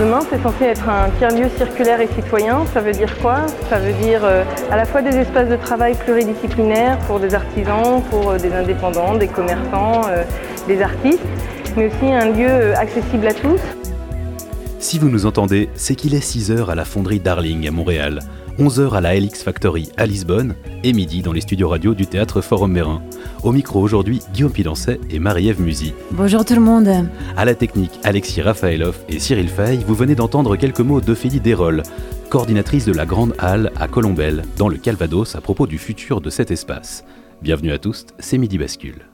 [0.00, 2.64] Demain, c'est censé être un tiers-lieu circulaire et citoyen.
[2.72, 3.44] Ça veut dire quoi?
[3.68, 8.02] Ça veut dire euh, à la fois des espaces de travail pluridisciplinaires pour des artisans,
[8.08, 10.24] pour euh, des indépendants, des commerçants, euh,
[10.66, 11.20] des artistes,
[11.76, 13.60] mais aussi un lieu accessible à tous.
[14.78, 18.20] Si vous nous entendez, c'est qu'il est 6 heures à la fonderie Darling à Montréal,
[18.58, 20.54] 11 heures à la LX Factory à Lisbonne
[20.84, 23.02] et midi dans les studios radio du théâtre Forum Mérin.
[23.42, 25.94] Au micro aujourd'hui, Guillaume Pilancet et Marie-Ève Musy.
[26.10, 26.88] Bonjour tout le monde.
[27.36, 31.82] À la technique, Alexis Rafaelov et Cyril Fay, vous venez d'entendre quelques mots d'Ophélie Desrolles,
[32.28, 36.30] coordinatrice de la Grande Halle à Colombelle, dans le Calvados, à propos du futur de
[36.30, 37.04] cet espace.
[37.42, 39.06] Bienvenue à tous, c'est Midi Bascule.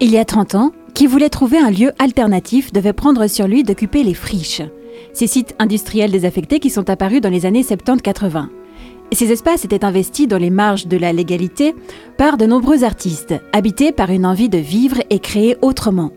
[0.00, 3.62] Il y a 30 ans, qui voulait trouver un lieu alternatif devait prendre sur lui
[3.62, 4.62] d'occuper les friches,
[5.12, 8.48] ces sites industriels désaffectés qui sont apparus dans les années 70-80.
[9.12, 11.74] Ces espaces étaient investis dans les marges de la légalité
[12.18, 16.10] par de nombreux artistes, habités par une envie de vivre et créer autrement.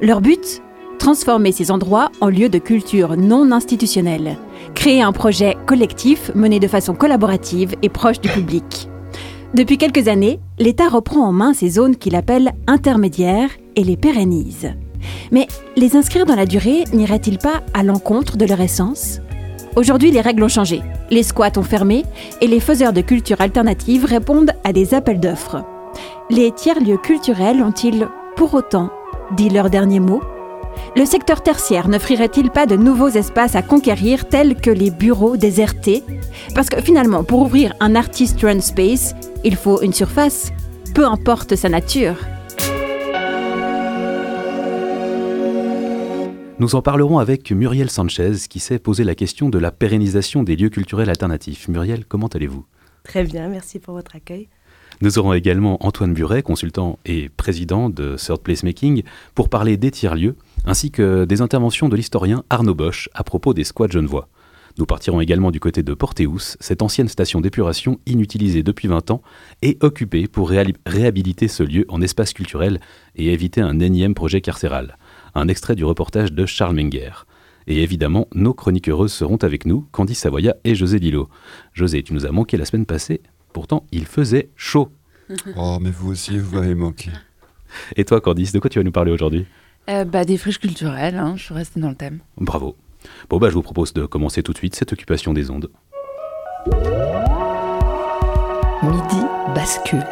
[0.00, 0.62] Leur but?
[0.98, 4.38] Transformer ces endroits en lieux de culture non institutionnelle.
[4.74, 8.88] Créer un projet collectif mené de façon collaborative et proche du public.
[9.54, 14.74] Depuis quelques années, l'État reprend en main ces zones qu'il appelle intermédiaires et les pérennise.
[15.30, 19.20] Mais les inscrire dans la durée n'irait-il pas à l'encontre de leur essence?
[19.76, 20.80] Aujourd'hui, les règles ont changé.
[21.10, 22.04] Les squats ont fermé
[22.40, 25.64] et les faiseurs de culture alternative répondent à des appels d'offres.
[26.30, 28.90] Les tiers-lieux culturels ont-ils pour autant
[29.36, 30.22] dit leur dernier mot
[30.96, 36.02] Le secteur tertiaire n'offrirait-il pas de nouveaux espaces à conquérir tels que les bureaux désertés?
[36.54, 40.52] Parce que finalement, pour ouvrir un artist-run space, il faut une surface,
[40.94, 42.16] peu importe sa nature.
[46.58, 50.56] Nous en parlerons avec Muriel Sanchez qui s'est posé la question de la pérennisation des
[50.56, 51.68] lieux culturels alternatifs.
[51.68, 52.64] Muriel, comment allez-vous?
[53.04, 54.48] Très bien, merci pour votre accueil.
[55.02, 59.02] Nous aurons également Antoine Buret, consultant et président de Third Placemaking,
[59.34, 60.34] pour parler des tiers-lieux,
[60.64, 64.30] ainsi que des interventions de l'historien Arnaud Bosch à propos des squats genevois.
[64.78, 69.22] Nous partirons également du côté de Porteus, cette ancienne station d'épuration inutilisée depuis 20 ans
[69.60, 72.80] et occupée pour réhabiliter ce lieu en espace culturel
[73.14, 74.96] et éviter un énième projet carcéral
[75.36, 77.10] un extrait du reportage de Charles Menger.
[77.66, 81.28] Et évidemment, nos chroniques heureuses seront avec nous, Candice Savoya et José Lillo.
[81.72, 83.20] José, tu nous as manqué la semaine passée,
[83.52, 84.90] pourtant il faisait chaud.
[85.56, 87.10] Oh, mais vous aussi, vous m'avez manqué.
[87.96, 89.44] Et toi, Candice, de quoi tu vas nous parler aujourd'hui?
[89.90, 92.20] Euh, bah, Des friches culturelles, hein, je suis restée dans le thème.
[92.38, 92.76] Bravo.
[93.28, 95.68] Bon, bah, je vous propose de commencer tout de suite cette occupation des ondes.
[98.82, 99.22] Midi
[99.54, 100.04] bascule.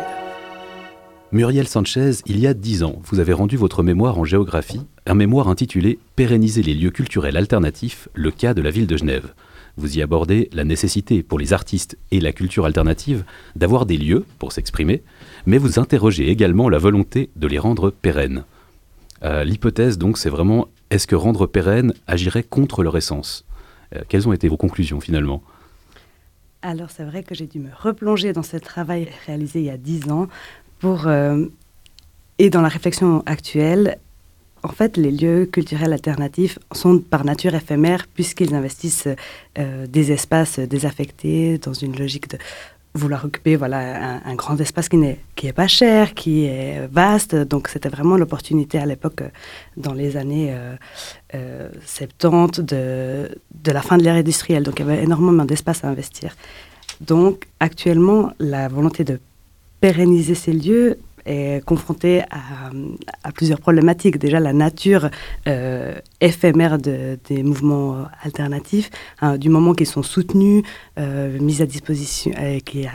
[1.35, 5.15] Muriel Sanchez, il y a dix ans, vous avez rendu votre mémoire en géographie, un
[5.15, 9.35] mémoire intitulé Pérenniser les lieux culturels alternatifs, le cas de la ville de Genève.
[9.77, 13.25] Vous y abordez la nécessité pour les artistes et la culture alternative
[13.57, 15.03] d'avoir des lieux pour s'exprimer,
[15.45, 18.45] mais vous interrogez également la volonté de les rendre pérennes.
[19.25, 23.45] Euh, l'hypothèse donc c'est vraiment est-ce que rendre pérennes agirait contre leur essence?
[23.97, 25.43] Euh, Quelles ont été vos conclusions finalement?
[26.63, 29.77] Alors c'est vrai que j'ai dû me replonger dans ce travail réalisé il y a
[29.77, 30.29] dix ans
[30.85, 31.47] euh,
[32.39, 33.99] et dans la réflexion actuelle,
[34.63, 39.09] en fait, les lieux culturels alternatifs sont par nature éphémères puisqu'ils investissent
[39.59, 42.39] euh, des espaces désaffectés dans une logique de
[42.97, 47.35] vouloir occuper voilà, un, grand espace qui n'est qui est pas cher, qui est vaste.
[47.35, 49.29] Donc c'était vraiment l'opportunité à l'époque, euh,
[49.77, 50.57] dans les années
[51.33, 54.63] 70, de, de la fin de l'ère industrielle.
[54.63, 56.37] Donc il y avait énormément d'espace à investir.
[57.01, 59.19] Donc actuellement, la volonté de
[59.85, 60.97] pérenniser ces lieux
[61.27, 64.17] est confronté à, plusieurs problématiques.
[64.17, 65.11] Déjà, la nature
[65.47, 68.89] euh, éphémère des mouvements alternatifs,
[69.21, 70.63] hein, du moment qu'ils sont soutenus,
[70.99, 72.91] euh, mis à disposition, euh, qui est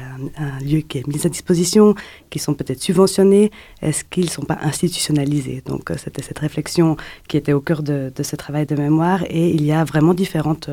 [0.46, 1.94] un, lieu qui est mis à disposition,
[2.32, 3.52] qui sont peut-être subventionnés,
[3.84, 5.62] est-ce qu'ils ne sont pas institutionnalisés?
[5.68, 6.98] Donc, c'était cette réflexion
[7.28, 9.24] qui était au cœur de, ce travail de mémoire.
[9.30, 10.72] Et il y a vraiment différentes,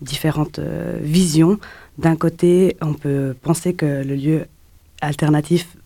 [0.00, 0.58] différentes
[1.00, 1.60] visions.
[1.98, 4.46] D'un côté, on peut penser que le lieu
[5.06, 5.76] alternatif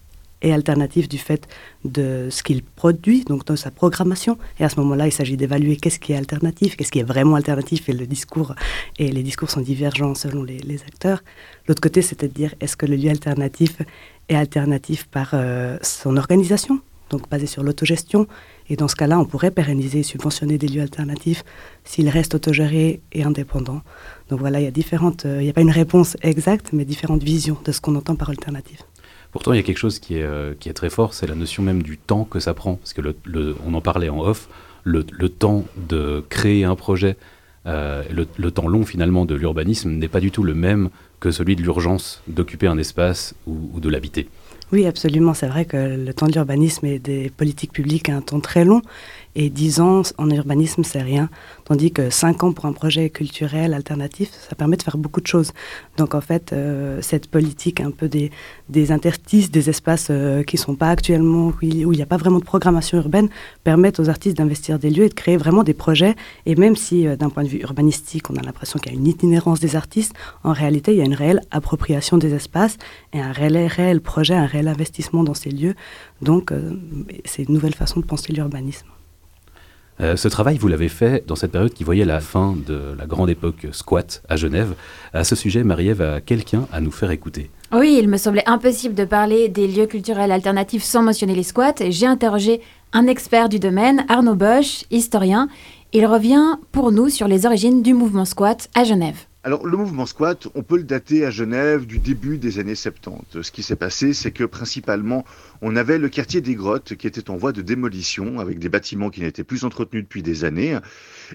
[0.42, 1.48] et alternatif du fait
[1.84, 4.38] de ce qu'il produit, donc de sa programmation.
[4.60, 7.36] Et à ce moment-là, il s'agit d'évaluer qu'est-ce qui est alternatif, qu'est-ce qui est vraiment
[7.36, 8.54] alternatif, et le discours
[8.98, 11.22] et les discours sont divergents selon les, acteurs.
[11.66, 13.78] L'autre côté, c'était de dire est-ce que le lieu alternatif
[14.28, 16.80] est alternatif par euh, son organisation,
[17.10, 18.28] donc basé sur l'autogestion?
[18.68, 21.42] Et dans ce cas-là, on pourrait pérenniser et subventionner des lieux alternatifs
[21.84, 23.82] s'ils restent autogérés et indépendants.
[24.28, 24.70] Donc voilà, il y a
[25.24, 28.14] euh, il n'y a pas une réponse exacte, mais différentes visions de ce qu'on entend
[28.14, 28.84] par alternatif
[29.38, 31.37] Pourtant, il y a quelque chose qui est, euh, qui est très fort, c'est la
[31.37, 32.75] notion même du temps que ça prend.
[32.75, 33.00] Parce que
[33.64, 34.49] on en parlait en off,
[34.82, 37.17] le, le, temps de créer un projet,
[37.64, 40.90] euh, le, le, temps long finalement de l'urbanisme n'est pas du tout le même
[41.20, 44.26] que celui de l'urgence d'occuper un espace ou, ou de l'habiter.
[44.73, 45.35] Oui, absolument.
[45.35, 48.64] C'est vrai que le temps de l'urbanisme et des politiques publiques a un temps très
[48.64, 48.82] long.
[49.40, 51.31] Et 10 ans en urbanisme, c'est rien.
[51.64, 55.29] Tandis que 5 ans pour un projet culturel alternatif, ça permet de faire beaucoup de
[55.29, 55.52] choses.
[55.96, 58.32] Donc en fait, euh, cette politique un peu des,
[58.69, 62.17] des interstices, des espaces euh, qui ne sont pas actuellement, où il n'y a pas
[62.17, 63.29] vraiment de programmation urbaine,
[63.62, 66.17] permettent aux artistes d'investir des lieux et de créer vraiment des projets.
[66.44, 68.99] Et même si euh, d'un point de vue urbanistique, on a l'impression qu'il y a
[68.99, 72.76] une itinérance des artistes, en réalité, il y a une réelle appropriation des espaces
[73.12, 75.76] et un réel, réel projet, un réel investissement dans ces lieux.
[76.23, 76.52] Donc
[77.25, 78.88] c'est une nouvelle façon de penser l'urbanisme.
[80.00, 83.06] Euh, ce travail, vous l'avez fait dans cette période qui voyait la fin de la
[83.06, 84.74] grande époque squat à Genève.
[85.12, 87.50] À ce sujet, Marie-Ève a quelqu'un à nous faire écouter.
[87.72, 91.74] Oui, il me semblait impossible de parler des lieux culturels alternatifs sans mentionner les squats.
[91.90, 92.60] J'ai interrogé
[92.92, 95.48] un expert du domaine, Arnaud Bosch, historien.
[95.92, 99.27] Il revient pour nous sur les origines du mouvement squat à Genève.
[99.44, 103.40] Alors le mouvement squat, on peut le dater à Genève du début des années 70.
[103.43, 105.25] Ce qui s'est passé, c'est que principalement,
[105.62, 109.11] on avait le quartier des grottes qui était en voie de démolition avec des bâtiments
[109.11, 110.76] qui n'étaient plus entretenus depuis des années.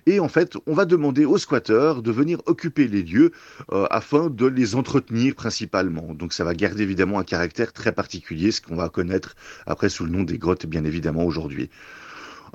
[0.05, 3.31] Et en fait, on va demander aux squatteurs de venir occuper les lieux
[3.71, 6.13] euh, afin de les entretenir principalement.
[6.13, 9.35] Donc ça va garder évidemment un caractère très particulier, ce qu'on va connaître
[9.65, 11.69] après sous le nom des grottes bien évidemment aujourd'hui.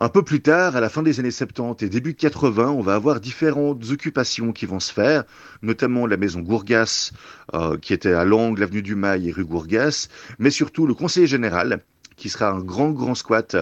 [0.01, 2.95] Un peu plus tard, à la fin des années 70 et début 80, on va
[2.95, 5.25] avoir différentes occupations qui vont se faire,
[5.61, 7.11] notamment la maison Gourgas,
[7.55, 10.07] euh, qui était à l'angle avenue du Mail et rue Gourgas,
[10.39, 11.83] mais surtout le conseiller général,
[12.19, 13.57] qui sera un grand, grand squat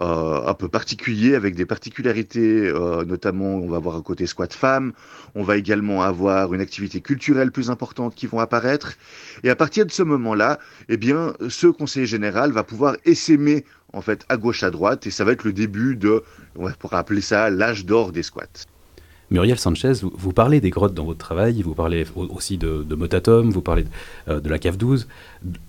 [0.00, 4.52] euh, un peu particulier, avec des particularités, euh, notamment on va avoir un côté squat
[4.52, 4.92] femme,
[5.34, 8.94] on va également avoir une activité culturelle plus importante qui vont apparaître,
[9.42, 10.58] et à partir de ce moment-là,
[10.88, 15.06] eh bien, ce conseiller général va pouvoir essaimer en fait à gauche à droite.
[15.06, 16.22] Et ça va être le début de
[16.56, 18.66] on pourrait appeler ça l'âge d'or des squats.
[19.30, 23.50] Muriel Sanchez, vous, parlez des grottes dans votre travail, vous parlez aussi de, de Motatom,
[23.50, 23.88] vous parlez de,
[24.28, 25.08] euh, de, la cave 12.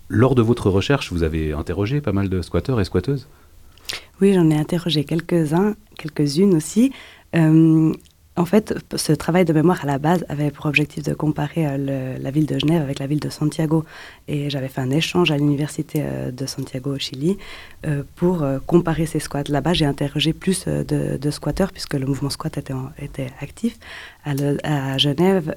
[0.10, 3.28] Lors de votre recherche, vous avez interrogé pas mal de squatteurs et squatteuses?
[4.22, 6.92] Oui, j'en ai interrogé quelques-uns, quelques-unes aussi.
[7.36, 7.94] Euh,
[8.38, 12.18] en fait, ce travail de mémoire à la base avait pour objectif de comparer euh,
[12.20, 13.84] la ville de Genève avec la ville de Santiago.
[14.28, 17.38] Et j'avais fait un échange à l'université euh, de Santiago au Chili
[17.88, 19.44] euh, pour comparer ces squats.
[19.50, 23.78] Là-bas, j'ai interrogé plus de, squatteurs puisque le mouvement squat était, actif.
[24.24, 25.56] À, Genève,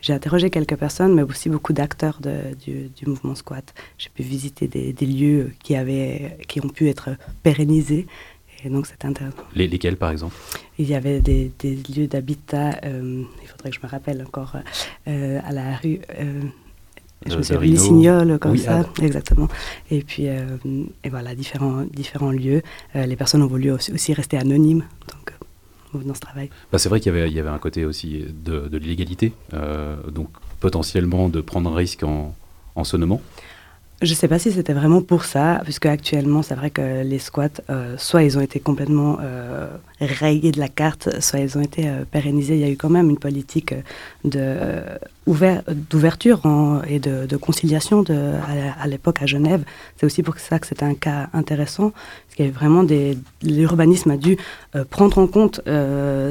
[0.00, 3.74] j'ai interrogé quelques personnes, mais aussi beaucoup d'acteurs du, du, mouvement squat.
[3.98, 7.10] J'ai pu visiter des, des lieux qui, avaient, qui ont pu être
[7.42, 8.06] pérennisés
[8.66, 9.44] et donc c'était intéressant.
[9.54, 10.34] Les, lesquels par exemple?
[10.78, 14.56] Il y avait des, des lieux d'habitat, euh, il faudrait que je me rappelle encore,
[15.08, 16.00] euh, à la rue.
[16.18, 16.42] Euh,
[17.26, 19.02] je me souviens, les signoles, comme oui, ça, ah.
[19.02, 19.48] exactement.
[19.90, 20.58] Et puis, euh,
[21.02, 22.62] et voilà, différents, différents lieux.
[22.94, 24.84] Euh, les personnes ont voulu aussi, aussi rester anonymes.
[25.08, 25.32] Donc,
[25.94, 26.50] euh, dans ce travail.
[26.70, 29.32] Bah, c'est vrai qu'il y avait, il y avait un côté aussi de, de l'illégalité,
[30.12, 30.28] donc
[30.60, 32.34] potentiellement de prendre un risque en,
[32.74, 33.22] en se nommant.
[34.02, 37.18] Je ne sais pas si c'était vraiment pour ça, puisque actuellement, c'est vrai que les
[37.18, 39.68] squats, euh, soit ils ont été complètement euh,
[40.00, 42.56] rayés de la carte, soit ils ont été euh, pérennisés.
[42.56, 43.74] Il y a eu quand même une politique
[45.26, 46.42] d'ouverture
[46.86, 48.04] et de, conciliation
[48.78, 49.64] à l'époque à Genève.
[49.96, 51.92] C'est aussi pour ça que c'était un cas intéressant,
[52.38, 53.16] y vraiment des...
[53.42, 54.36] L'urbanisme a dû
[54.90, 55.60] prendre en compte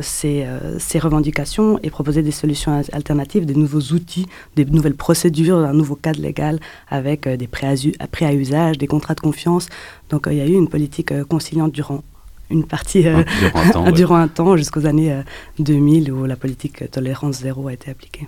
[0.01, 0.45] ces,
[0.77, 5.95] ces revendications et proposer des solutions alternatives, des nouveaux outils, des nouvelles procédures, un nouveau
[5.95, 6.59] cadre légal
[6.89, 9.67] avec des prêts à usage, des contrats de confiance.
[10.09, 12.03] Donc euh, il y a eu une politique euh, conciliante durant
[12.49, 15.21] une partie euh, durant un temps, durant un temps jusqu'aux années
[15.59, 18.27] 2000 où la politique tolérance zéro a été appliquée.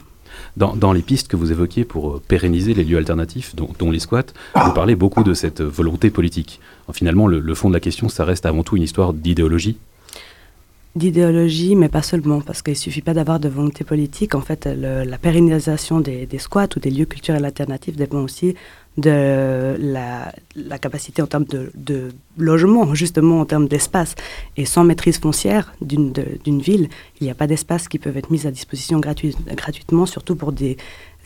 [0.56, 4.00] Dans, dans, les pistes que vous évoquiez pour pérenniser les lieux alternatifs, dont, dont les
[4.00, 6.60] squats, vous parlez beaucoup de cette volonté politique.
[6.94, 9.78] Finalement, le, le fond de la question, ça reste avant tout une histoire d'idéologie
[10.98, 14.36] d'idéologie, mais pas seulement, parce qu'il ne suffit pas d'avoir de volonté politique.
[14.36, 18.56] En fait, le, la pérennisation des, des, squats ou des lieux culturels alternatifs dépend aussi
[18.98, 24.16] de la, capacité en termes de, logement, justement en termes d'espace.
[24.58, 26.90] Et sans maîtrise foncière d'une ville,
[27.20, 30.52] il n'y a pas d'espace qui peuvent être mis à disposition gratuit, gratuitement, surtout pour
[30.52, 30.78] des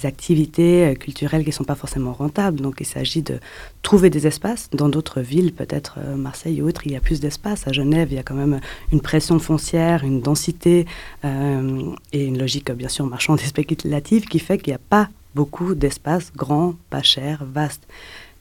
[0.06, 2.60] activités euh, culturelles qui ne sont pas forcément rentables.
[2.60, 3.40] Donc il s'agit de
[3.82, 4.70] trouver des espaces.
[4.72, 7.68] Dans d'autres villes, peut-être euh, Marseille ou autres, il y a plus d'espace.
[7.68, 8.60] À Genève, il y a quand même
[8.92, 10.86] une pression foncière, une densité
[11.26, 15.10] euh, et une logique, bien sûr, marchande et spéculative qui fait qu'il n'y a pas
[15.36, 17.88] beaucoup d'espaces grands, pas chers, vastes.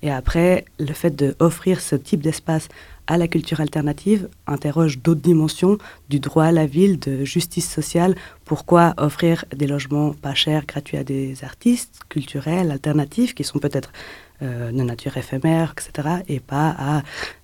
[0.03, 2.69] Et après, le fait d'offrir ce type d'espace
[3.07, 5.79] à la culture alternative interroge d'autres dimensions
[6.09, 8.15] du droit à la ville, de justice sociale.
[8.45, 13.93] Pourquoi offrir des logements pas chers, gratuits à des artistes culturels, alternatifs, qui sont peut-être
[14.41, 17.03] de nature éphémère, etc., et pas à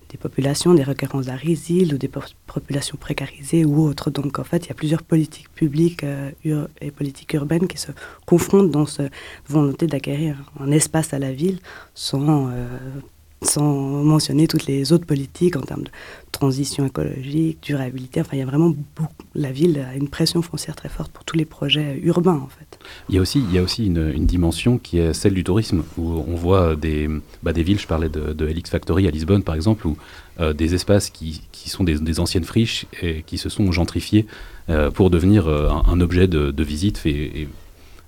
[0.09, 2.09] des populations, des requérants d'asile ou des
[2.47, 4.09] populations précarisées ou autres.
[4.09, 6.05] Donc en fait, il y a plusieurs politiques publiques
[6.43, 7.91] et politiques urbaines qui se
[8.25, 9.11] confrontent dans cette
[9.47, 11.59] volonté d'acquérir un espace à la ville
[11.93, 12.49] sans
[13.41, 15.91] sans mentionner toutes les autres politiques en termes de
[16.31, 18.21] transition écologique, durabilité.
[18.21, 19.13] Enfin, il y a vraiment beaucoup.
[19.35, 22.66] La ville a une pression foncière très forte pour tous les projets urbains, en fait.
[23.09, 25.83] Il y a aussi, il y a aussi une, dimension qui est celle du tourisme,
[25.97, 27.09] où on voit des,
[27.43, 29.97] bah, des villes, je parlais de, de Helix Factory à Lisbonne, par exemple, où
[30.39, 34.27] euh, des espaces qui, qui sont des, anciennes friches et qui se sont gentrifiés
[34.69, 37.01] euh, pour devenir euh, un, objet de, visite.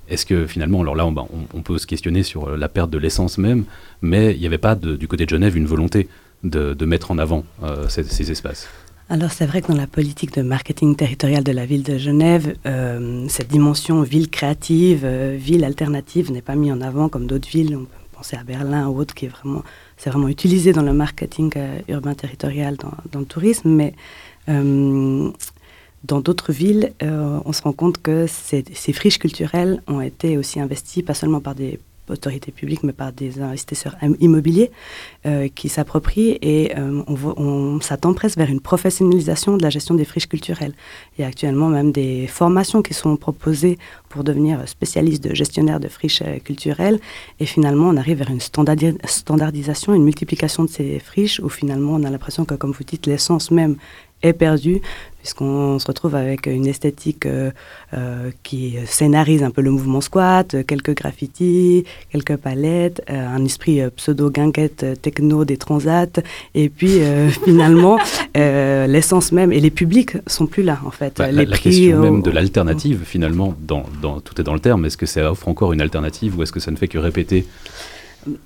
[0.10, 3.64] Est-ce que finalement, alors là, on, peut se questionner sur la perte de l'essence même,
[4.04, 6.08] mais il n'y avait pas du côté de Genève une volonté
[6.44, 7.46] de, mettre en avant
[7.88, 8.68] ces, espaces?
[9.10, 12.56] Alors c'est vrai que dans la politique de marketing territorial de la ville de Genève,
[12.66, 17.76] euh, cette dimension ville créative, ville alternative n'est pas mise en avant comme d'autres villes.
[17.76, 19.64] On peut penser à Berlin ou autre qui est vraiment,
[19.98, 21.52] c'est vraiment utilisé dans le marketing
[21.88, 23.94] urbain territorial dans, le tourisme, mais
[26.04, 28.64] dans d'autres villes, euh, on se rend compte que ces,
[28.94, 33.42] friches culturelles ont été aussi investies, pas seulement par des autorités publiques, mais par des
[33.42, 34.72] investisseurs immobiliers
[35.26, 40.06] euh, qui s'approprient et euh, on, s'attend presque vers une professionnalisation de la gestion des
[40.06, 40.74] friches culturelles.
[41.18, 43.78] Il y a actuellement même des formations qui sont proposées
[44.10, 47.00] pour devenir spécialiste de gestionnaire de friches culturelles
[47.40, 52.04] et finalement on arrive vers une standardisation, une multiplication de ces friches où finalement on
[52.04, 53.76] a l'impression que, comme vous dites, l'essence même
[54.22, 54.82] est perdue
[55.20, 57.52] puisqu'on se retrouve avec une esthétique euh,
[57.94, 63.82] euh, qui scénarise un peu le mouvement squat, quelques graffitis, quelques palettes, euh, un esprit
[63.96, 66.22] pseudo-guinguette techno des transats,
[66.56, 67.00] et puis
[67.44, 68.00] finalement
[68.36, 71.18] l'essence même et les publics sont plus là en fait.
[71.18, 74.98] Bah, la, question même de l'alternative finalement, dans, dans, tout est dans le terme, est-ce
[74.98, 77.46] que ça offre encore une alternative ou est-ce que ça ne fait que répéter?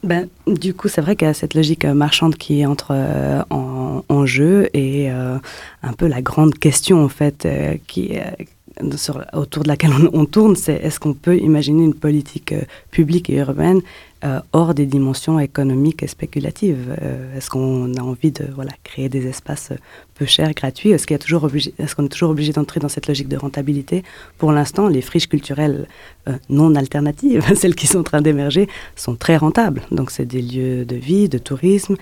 [0.04, 4.26] Ben, du coup, c'est vrai qu'il y a cette logique marchande qui entre euh, en,
[4.26, 5.38] jeu et euh,
[5.82, 8.18] un peu la grande question en fait euh, qui
[8.96, 12.54] sur, autour de laquelle on tourne, c'est est-ce qu'on peut imaginer une politique
[12.90, 13.82] publique et urbaine
[14.26, 18.48] euh, hors des dimensions économiques et spéculatives euh, Est-ce qu'on a envie de
[18.82, 19.74] créer des espaces
[20.16, 20.92] peu chers, gratuits?
[20.92, 23.36] Est-ce qu'on est, toujours obligé, est, qu'on est toujours obligé d'entrer dans cette logique de
[23.36, 24.04] rentabilité?
[24.38, 25.88] Pour l'instant, les friches culturelles
[26.30, 29.82] euh, non alternatives, celles qui sont en train d'émerger, sont très rentables.
[29.92, 31.98] Donc c'est des lieux de vie, de tourisme,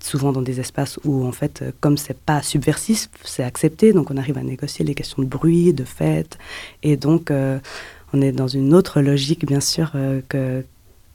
[0.00, 3.92] souvent dans des espaces où, en fait, comme c'est pas subversif, c'est accepté.
[3.92, 6.36] Donc on arrive à négocier les questions de bruit, de fête.
[6.82, 7.30] Et donc
[8.12, 9.92] on est dans une autre logique, bien sûr,
[10.28, 10.64] que,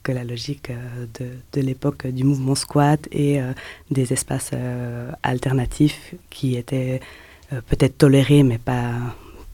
[0.08, 3.52] que la logique euh, de, l'époque du mouvement squat et euh,
[3.92, 7.02] des espaces euh, alternatifs qui étaient
[7.70, 8.92] peut-être tolérés mais pas,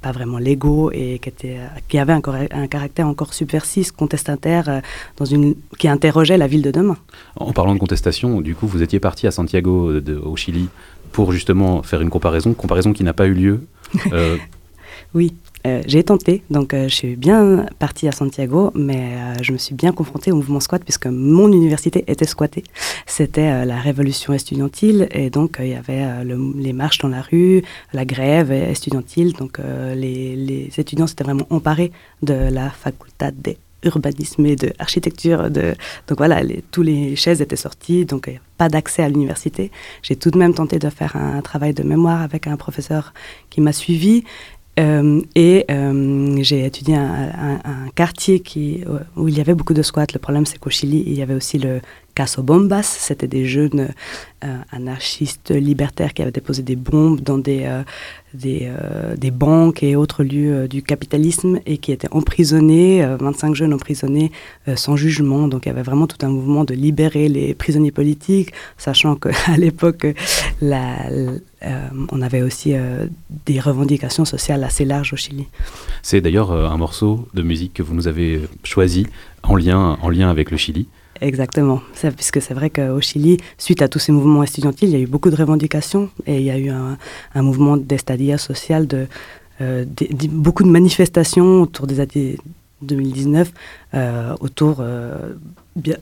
[0.02, 1.58] pas vraiment légaux et qui, était,
[1.88, 4.82] qui avaient un, un, caractère encore subversif, contestataire,
[5.18, 6.98] dans une, qui interrogeait la ville de demain.
[7.36, 10.70] En parlant de contestation, du coup, vous étiez parti à Santiago de, au Chili
[11.12, 13.68] pour justement faire une comparaison, comparaison qui n'a pas eu lieu.
[15.14, 15.36] oui.
[15.66, 19.58] Euh, j'ai tenté, donc euh, je suis bien partie à Santiago, mais euh, je me
[19.58, 22.64] suis bien confrontée au mouvement squat puisque mon université était squattée.
[23.06, 28.04] C'était la révolution estudiantine et donc il y avait les marches dans la rue, la
[28.04, 29.32] grève estudiantine.
[29.32, 29.60] Donc
[29.96, 31.92] les, étudiants s'étaient vraiment emparés
[32.22, 35.50] de la faculté d'urbanisme et d'architecture.
[35.50, 35.76] De...
[36.08, 36.42] Donc voilà,
[36.72, 39.72] tous les chaises étaient sorties, donc pas d'accès à l'université.
[40.02, 43.14] J'ai tout de même tenté de faire un travail de mémoire avec un professeur
[43.50, 44.24] qui m'a suivi
[44.80, 48.84] euh, et euh, j'ai étudié un, un, quartier qui,
[49.16, 50.08] où il y avait beaucoup de squats.
[50.14, 51.82] Le problème, c'est qu'au Chili, il y avait aussi le
[52.16, 52.84] Caso Bombas.
[52.84, 53.90] C'était des jeunes
[54.44, 57.70] euh, anarchistes libertaires qui avaient déposé des bombes dans des,
[58.34, 58.70] des,
[59.18, 64.32] des, banques et autres lieux du capitalisme et qui étaient emprisonnés, 25 jeunes emprisonnés
[64.76, 65.48] sans jugement.
[65.48, 69.32] Donc il y avait vraiment tout un mouvement de libérer les prisonniers politiques, sachant qu'à
[69.58, 70.06] l'époque,
[71.66, 73.08] euh, on avait aussi euh,
[73.46, 75.48] des revendications sociales assez larges au Chili.
[76.02, 79.08] C'est d'ailleurs euh, un morceau de musique que vous nous avez choisi
[79.44, 80.88] en lien, en lien avec le Chili.
[81.22, 81.82] Exactement,
[82.18, 85.08] puisque c'est vrai qu'au Chili, suite à tous ces mouvements estudiantils, il y a eu
[85.08, 86.98] beaucoup de revendications et il y a eu un,
[87.42, 89.08] mouvement d'estadia social, de,
[90.30, 92.38] beaucoup de manifestations autour des années
[92.82, 93.52] 2019,
[94.42, 94.84] autour
[95.76, 95.98] bien,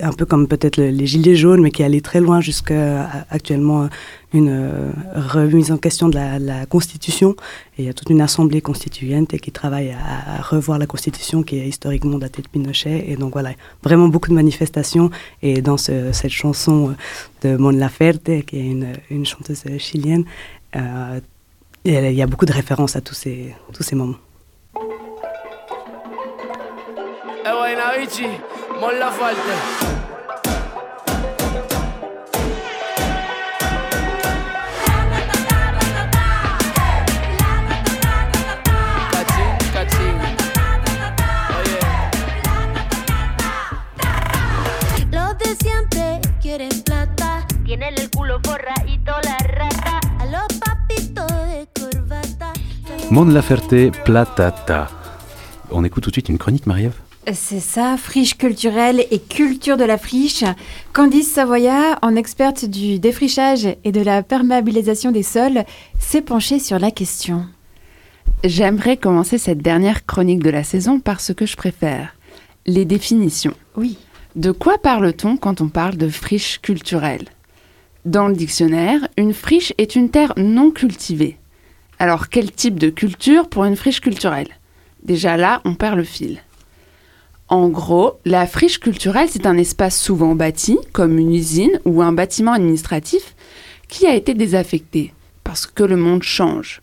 [0.00, 3.88] un peu comme peut-être les gilets jaunes, mais qui allait très loin jusqu'à actuellement
[4.32, 7.36] une euh, remise en question de la, Constitution.
[7.76, 11.58] Et il y a toute une assemblée constituante qui travaille à, revoir la Constitution qui
[11.58, 13.04] est historiquement datée de Pinochet.
[13.08, 15.10] Et donc voilà, vraiment beaucoup de manifestations.
[15.42, 16.94] Et dans cette chanson
[17.42, 20.24] de Mon Laferte, qui est une, chanteuse chilienne,
[20.76, 21.20] euh,
[21.84, 24.16] il y a beaucoup de références à tous ces, tous ces moments.
[46.40, 47.46] Quieren plata.
[47.64, 50.00] Tienen el culo forradito la rata.
[50.18, 52.52] A los papitos de corbata.
[53.10, 54.90] Mon Laferte Platata.
[55.70, 59.84] On écoute tout de suite une chronique, Marie-Ève C'est ça, friche culturelle et culture de
[59.84, 60.42] la friche.
[60.92, 65.64] Candice Savoyard, en experte du défrichage et de la perméabilisation des sols,
[66.00, 67.46] s'est penchée sur la question.
[68.42, 72.16] J'aimerais commencer cette dernière chronique de la saison par ce que je préfère,
[72.66, 73.54] les définitions.
[73.76, 73.98] Oui.
[74.34, 77.28] De quoi parle-t-on quand on parle de friche culturelle?
[78.04, 81.38] Dans le dictionnaire, une friche est une terre non cultivée.
[82.00, 84.48] Alors quel type de culture pour une friche culturelle?
[85.04, 86.40] Déjà là, on perd le fil.
[87.52, 92.12] En gros, la friche culturelle, c'est un espace souvent bâti, comme une usine ou un
[92.12, 93.34] bâtiment administratif,
[93.88, 95.12] qui a été désaffecté,
[95.44, 96.80] parce que le monde change.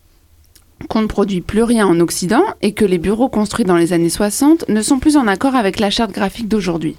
[0.88, 4.12] Qu'on ne produit plus rien en Occident et que les bureaux construits dans les années
[4.12, 6.98] 60 ne sont plus en accord avec la charte graphique d'aujourd'hui.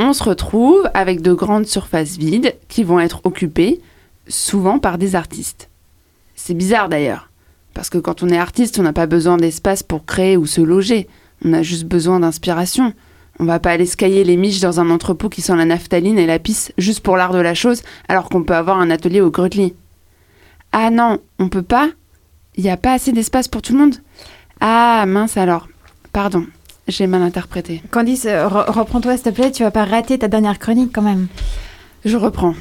[0.00, 3.80] On se retrouve avec de grandes surfaces vides qui vont être occupées,
[4.26, 5.68] souvent par des artistes.
[6.34, 7.30] C'est bizarre d'ailleurs,
[7.74, 10.60] parce que quand on est artiste, on n'a pas besoin d'espace pour créer ou se
[10.60, 11.06] loger.
[11.44, 12.92] On a juste besoin d'inspiration.
[13.38, 16.26] On va pas aller scailler les miches dans un entrepôt qui sent la naphtaline et
[16.26, 19.30] la pisse juste pour l'art de la chose, alors qu'on peut avoir un atelier au
[19.30, 19.74] Grutli.
[20.72, 21.88] Ah non, on peut pas?
[22.56, 23.96] Il n'y a pas assez d'espace pour tout le monde?
[24.60, 25.68] Ah mince alors.
[26.12, 26.46] Pardon,
[26.88, 27.82] j'ai mal interprété.
[27.90, 31.02] Candice, euh, re- reprends-toi s'il te plaît, tu vas pas rater ta dernière chronique quand
[31.02, 31.28] même.
[32.04, 32.54] Je reprends.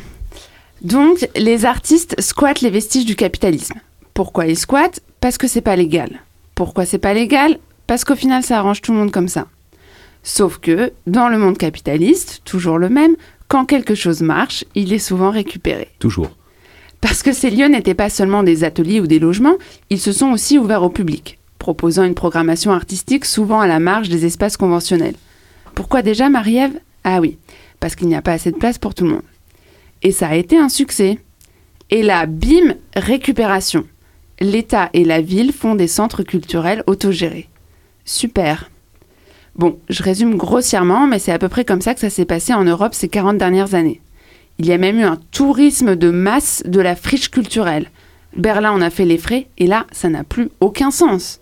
[0.81, 3.75] Donc, les artistes squattent les vestiges du capitalisme.
[4.13, 5.01] Pourquoi ils squattent?
[5.19, 6.21] Parce que c'est pas légal.
[6.55, 7.59] Pourquoi c'est pas légal?
[7.91, 9.47] Parce qu'au final, ça arrange tout le monde comme ça.
[10.23, 13.17] Sauf que, dans le monde capitaliste, toujours le même,
[13.49, 15.89] quand quelque chose marche, il est souvent récupéré.
[15.99, 16.37] Toujours.
[17.01, 19.57] Parce que ces lieux n'étaient pas seulement des ateliers ou des logements,
[19.89, 24.07] ils se sont aussi ouverts au public, proposant une programmation artistique souvent à la marge
[24.07, 25.15] des espaces conventionnels.
[25.75, 26.79] Pourquoi déjà, Marie-Ève?
[27.03, 27.39] Ah oui,
[27.81, 29.21] parce qu'il n'y a pas assez de place pour tout le monde.
[30.01, 31.19] Et ça a été un succès.
[31.89, 33.85] Et là, bim, récupération.
[34.39, 37.49] L'État et la ville font des centres culturels autogérés.
[38.05, 38.69] Super.
[39.55, 42.53] Bon, je résume grossièrement, mais c'est à peu près comme ça que ça s'est passé
[42.53, 44.01] en Europe ces 40 dernières années.
[44.59, 47.89] Il y a même eu un tourisme de masse de la friche culturelle.
[48.35, 51.41] Berlin en a fait les frais, et là, ça n'a plus aucun sens.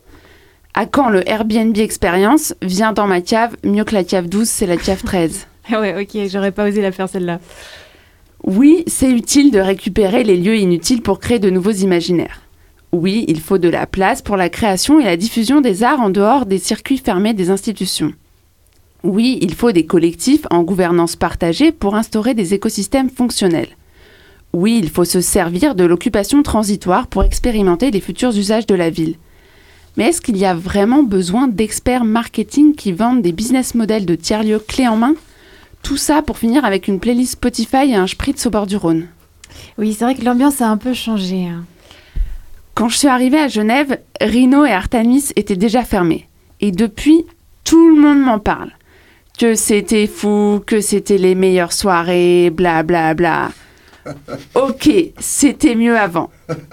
[0.74, 4.65] À quand le Airbnb Experience Viens dans ma cave, mieux que la cave 12, c'est
[4.65, 5.48] la cave 13.
[5.72, 7.39] Ah ouais, ok, j'aurais pas osé la faire celle-là.
[8.43, 12.41] Oui, c'est utile de récupérer les lieux inutiles pour créer de nouveaux imaginaires.
[12.91, 16.10] Oui, il faut de la place pour la création et la diffusion des arts en
[16.10, 18.13] dehors des circuits fermés des institutions.
[19.04, 23.69] Oui, il faut des collectifs en gouvernance partagée pour instaurer des écosystèmes fonctionnels.
[24.52, 28.89] Oui, il faut se servir de l'occupation transitoire pour expérimenter les futurs usages de la
[28.89, 29.15] ville.
[29.95, 34.15] Mais est-ce qu'il y a vraiment besoin d'experts marketing qui vendent des business models de
[34.15, 35.13] tiers-lieux clés en main?
[35.84, 39.08] Tout ça pour finir avec une playlist Spotify et un spritz au bord du Rhône.
[39.78, 41.45] Oui, c'est vrai que l'ambiance a un peu changé.
[41.45, 41.63] hein.
[42.80, 46.30] Quand je suis arrivée à Genève, Rhino et Artemis étaient déjà fermés.
[46.62, 47.26] Et depuis,
[47.65, 48.72] tout le monde m'en parle.
[49.38, 53.52] Que c'était fou, que c'était les meilleures soirées, bla bla bla.
[54.56, 54.89] Ok,
[55.20, 56.30] c'était mieux avant.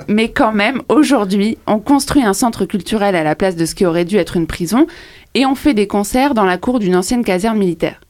[0.07, 3.85] Mais quand même, aujourd'hui, on construit un centre culturel à la place de ce qui
[3.85, 4.87] aurait dû être une prison
[5.35, 8.01] et on fait des concerts dans la cour d'une ancienne caserne militaire.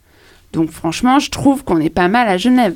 [0.52, 2.74] Donc franchement, je trouve qu'on est pas mal à Genève.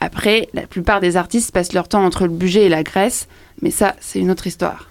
[0.00, 3.28] Après, la plupart des artistes passent leur temps entre le budget et la Grèce,
[3.62, 4.88] mais ça, c'est une autre histoire.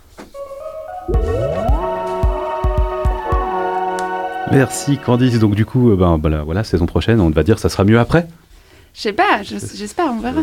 [4.51, 5.39] Merci Candice.
[5.39, 7.99] Donc du coup, euh, ben, voilà, voilà, saison prochaine, on va dire ça sera mieux
[7.99, 8.27] après.
[8.93, 10.41] Je sais pas, je- j'espère, on verra.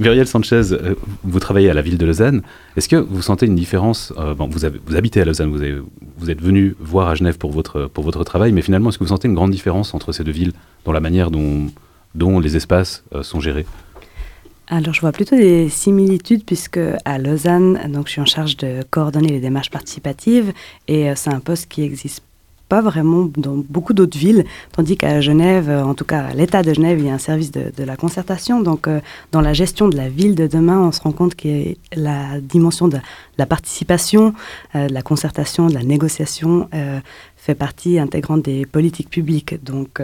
[0.00, 2.42] Muriel Sanchez, euh, vous travaillez à la ville de Lausanne.
[2.76, 5.62] Est-ce que vous sentez une différence euh, bon, vous, avez- vous habitez à Lausanne, vous,
[5.62, 5.80] avez-
[6.18, 9.04] vous êtes venu voir à Genève pour votre, pour votre travail, mais finalement, est-ce que
[9.04, 10.52] vous sentez une grande différence entre ces deux villes
[10.84, 11.68] dans la manière dont,
[12.14, 13.64] dont les espaces euh, sont gérés?
[14.68, 18.82] Alors, je vois plutôt des similitudes puisque à Lausanne, donc je suis en charge de
[18.90, 20.52] coordonner les démarches participatives
[20.88, 22.24] et euh, c'est un poste qui n'existe
[22.68, 26.64] pas vraiment dans beaucoup d'autres villes, tandis qu'à Genève, euh, en tout cas à l'État
[26.64, 28.60] de Genève, il y a un service de, la concertation.
[28.60, 29.00] Donc, euh,
[29.30, 32.88] dans la gestion de la ville de demain, on se rend compte que la dimension
[32.88, 32.98] de
[33.38, 34.34] la participation,
[34.74, 36.68] de la concertation, de la négociation
[37.36, 39.62] fait partie intégrante des politiques publiques.
[39.62, 40.00] Donc,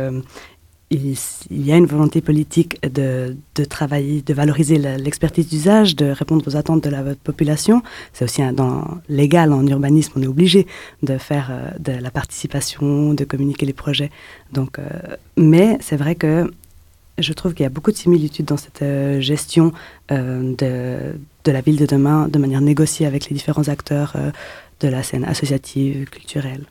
[0.92, 3.36] il, y a une volonté politique de,
[3.68, 7.82] travailler, de valoriser l'expertise d'usage, de répondre aux attentes de la population.
[8.12, 10.66] C'est aussi dans, légal en urbanisme, on est obligé
[11.02, 14.10] de faire euh, de la participation, de communiquer les projets.
[14.52, 14.84] Donc, euh,
[15.36, 16.52] mais c'est vrai que
[17.18, 19.72] je trouve qu'il y a beaucoup de similitudes dans cette euh, gestion
[20.10, 21.14] de,
[21.46, 24.14] la ville de demain, de manière négociée avec les différents acteurs
[24.80, 26.66] de la scène associative, culturelle.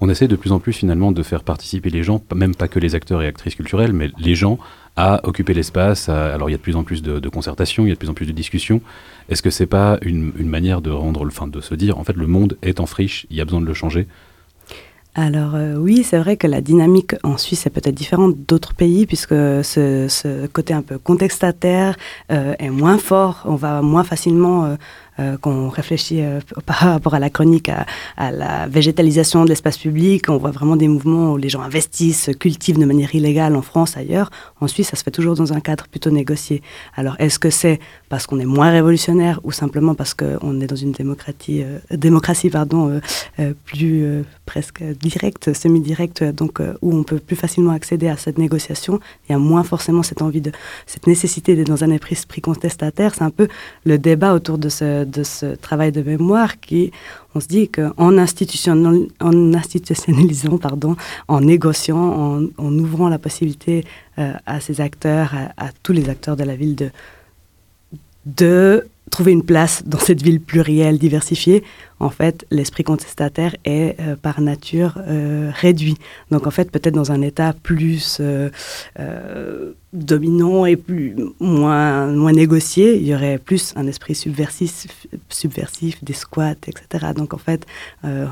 [0.00, 2.78] On essaie de plus en plus finalement de faire participer les gens, même pas que
[2.78, 4.58] les acteurs et actrices culturelles, mais les gens
[4.96, 6.08] à occuper l'espace.
[6.08, 8.10] Alors il y a de plus en plus de, concertations, il y a de plus
[8.10, 8.80] en plus de discussions.
[9.28, 12.04] Est-ce que c'est pas une, une manière de rendre, le- enfin de se dire, en
[12.04, 14.06] fait, le monde est en friche, il y a besoin de le changer?
[15.14, 19.04] Alors euh, oui, c'est vrai que la dynamique en Suisse est peut-être différente d'autres pays
[19.04, 21.96] puisque ce, ce côté un peu contextataire
[22.30, 23.42] euh, est moins fort.
[23.44, 24.76] On va moins facilement, euh,
[25.20, 27.70] euh, quand on réfléchit euh, par rapport à la chronique,
[28.16, 32.30] à, la végétalisation de l'espace public, on voit vraiment des mouvements où les gens investissent,
[32.38, 34.30] cultivent de manière illégale en France, ailleurs.
[34.60, 36.62] En Suisse, ça se fait toujours dans un cadre plutôt négocié.
[36.94, 40.76] Alors est-ce que c'est parce qu'on est moins révolutionnaire ou simplement parce qu'on est dans
[40.76, 43.00] une démocratie, euh, démocratie pardon,
[43.64, 49.00] plus presque directe, semi-directe, donc où on peut plus facilement accéder à cette négociation?
[49.28, 50.52] Il y a moins forcément cette envie de,
[50.86, 53.14] cette nécessité d'être dans un esprit contestataire.
[53.14, 53.48] C'est un peu
[53.84, 56.92] le débat autour de ce, de ce travail de mémoire qui,
[57.34, 60.96] on se dit qu'en en institutionnalisant, pardon,
[61.28, 63.84] en négociant, en, ouvrant la possibilité
[64.18, 66.92] euh, à ces acteurs, à, tous les acteurs de la ville
[68.26, 71.62] de trouver une place dans cette ville plurielle, diversifiée,
[72.00, 75.96] en fait, l'esprit contestataire est euh, par nature euh, réduit.
[76.30, 78.50] Donc, en fait, peut-être dans un état plus euh,
[79.92, 85.06] dominant et plus, moins, moins négocié, il y aurait plus un esprit subversif,
[86.04, 87.06] des squats, etc.
[87.16, 87.66] Donc, en fait,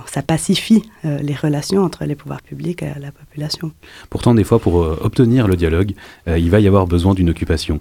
[0.07, 3.73] ça pacifie les relations entre les pouvoirs publics et la population.
[4.11, 5.93] Pourtant, des fois, pour obtenir le dialogue,
[6.27, 7.81] il va y avoir besoin d'une occupation.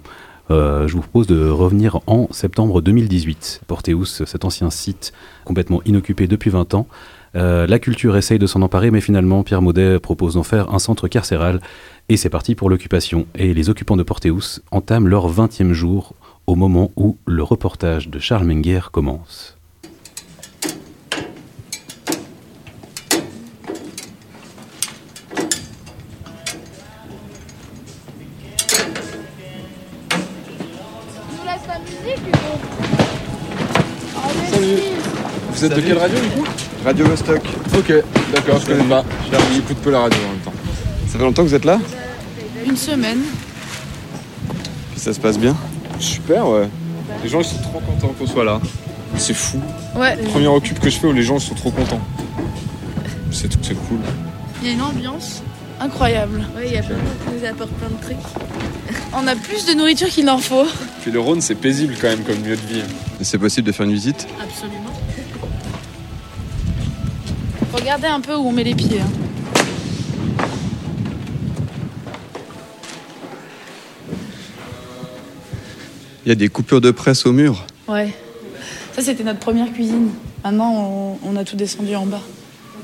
[0.50, 3.62] Euh, je vous propose de revenir en septembre 2018.
[3.66, 5.12] Porteus, cet ancien site
[5.44, 6.86] complètement inoccupé depuis 20 ans.
[7.34, 10.78] Euh, la culture essaye de s'en emparer, mais finalement, Pierre Maudet propose d'en faire un
[10.78, 11.60] centre carcéral.
[12.08, 13.26] Et c'est parti pour l'occupation.
[13.34, 16.14] Et les occupants de Porteus entament leur 20e jour
[16.46, 19.55] au moment où le reportage de Charles Menger commence.
[35.56, 36.44] Vous êtes de quelle radio du coup
[36.84, 37.40] Radio Vostok.
[37.78, 37.90] Ok,
[38.34, 39.02] d'accord, je connais pas.
[39.54, 40.52] J'écoute peu la radio en même temps.
[41.06, 41.78] Ça fait longtemps que vous êtes là
[42.66, 43.20] Une semaine.
[44.92, 45.56] Puis ça se passe bien
[45.98, 46.68] Super, ouais.
[47.22, 48.60] Les gens ils sont trop contents qu'on soit là.
[49.16, 49.58] C'est fou.
[49.96, 50.18] Ouais.
[50.30, 52.02] Premier occupe que je fais où les gens ils sont trop contents.
[53.30, 54.00] C'est c'est cool.
[54.60, 55.42] Il y a une ambiance
[55.80, 56.44] incroyable.
[56.54, 58.44] Oui, il y a plein de gens qui nous apportent plein de trucs.
[59.14, 60.66] On a plus de nourriture qu'il n'en faut.
[61.00, 62.82] Puis le Rhône c'est paisible quand même comme lieu de vie.
[63.22, 64.92] C'est possible de faire une visite Absolument.
[67.86, 68.98] Regardez un peu où on met les pieds.
[69.00, 69.06] hein.
[76.24, 77.64] Il y a des coupures de presse au mur.
[77.86, 78.12] Ouais.
[78.92, 80.08] Ça, c'était notre première cuisine.
[80.42, 82.22] Maintenant, on, on a tout descendu en bas.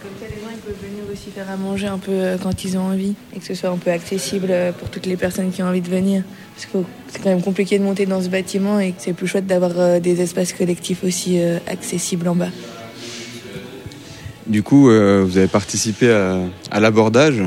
[0.00, 2.62] Comme ça, les gens ils peuvent venir aussi faire à manger un peu euh, quand
[2.62, 5.50] ils ont envie et que ce soit un peu accessible euh, pour toutes les personnes
[5.50, 6.22] qui ont envie de venir.
[6.54, 9.26] Parce que c'est quand même compliqué de monter dans ce bâtiment et que c'est plus
[9.26, 12.50] chouette d'avoir euh, des espaces collectifs aussi accessibles en bas.
[14.46, 16.38] Du coup, euh, vous avez participé à,
[16.70, 17.42] à l'abordage?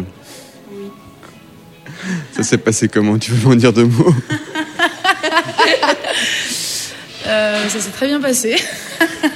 [0.71, 0.85] Oui.
[2.31, 3.17] Ça s'est passé comment?
[3.17, 4.13] Tu veux m'en dire deux mots?
[7.27, 8.55] Euh, ça s'est très bien passé.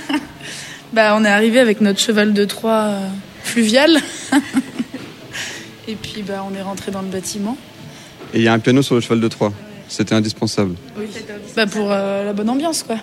[0.93, 3.07] bah, on est arrivé avec notre cheval de Troie euh,
[3.43, 3.97] fluvial.
[5.87, 7.57] Et puis, bah, on est rentré dans le bâtiment.
[8.33, 9.51] Et il y a un piano sur le cheval de Troie.
[9.87, 10.75] C'était indispensable.
[10.99, 11.07] Oui.
[11.55, 12.97] Bah, pour euh, la bonne ambiance, quoi.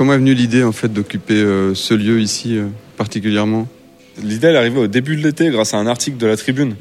[0.00, 3.68] Comment est venue l'idée en fait d'occuper euh, ce lieu ici euh, particulièrement?
[4.22, 6.74] L'idée elle est arrivée au début de l'été grâce à un article de la Tribune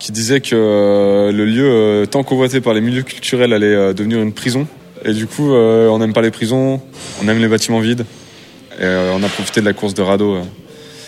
[0.00, 3.92] qui disait que euh, le lieu euh, tant convoité par les milieux culturels allait euh,
[3.92, 4.66] devenir une prison.
[5.04, 6.80] Et du coup, euh, on n'aime pas les prisons,
[7.22, 8.04] on aime les bâtiments vides.
[8.80, 10.34] Et euh, on a profité de la course de radeau.
[10.34, 10.42] euh.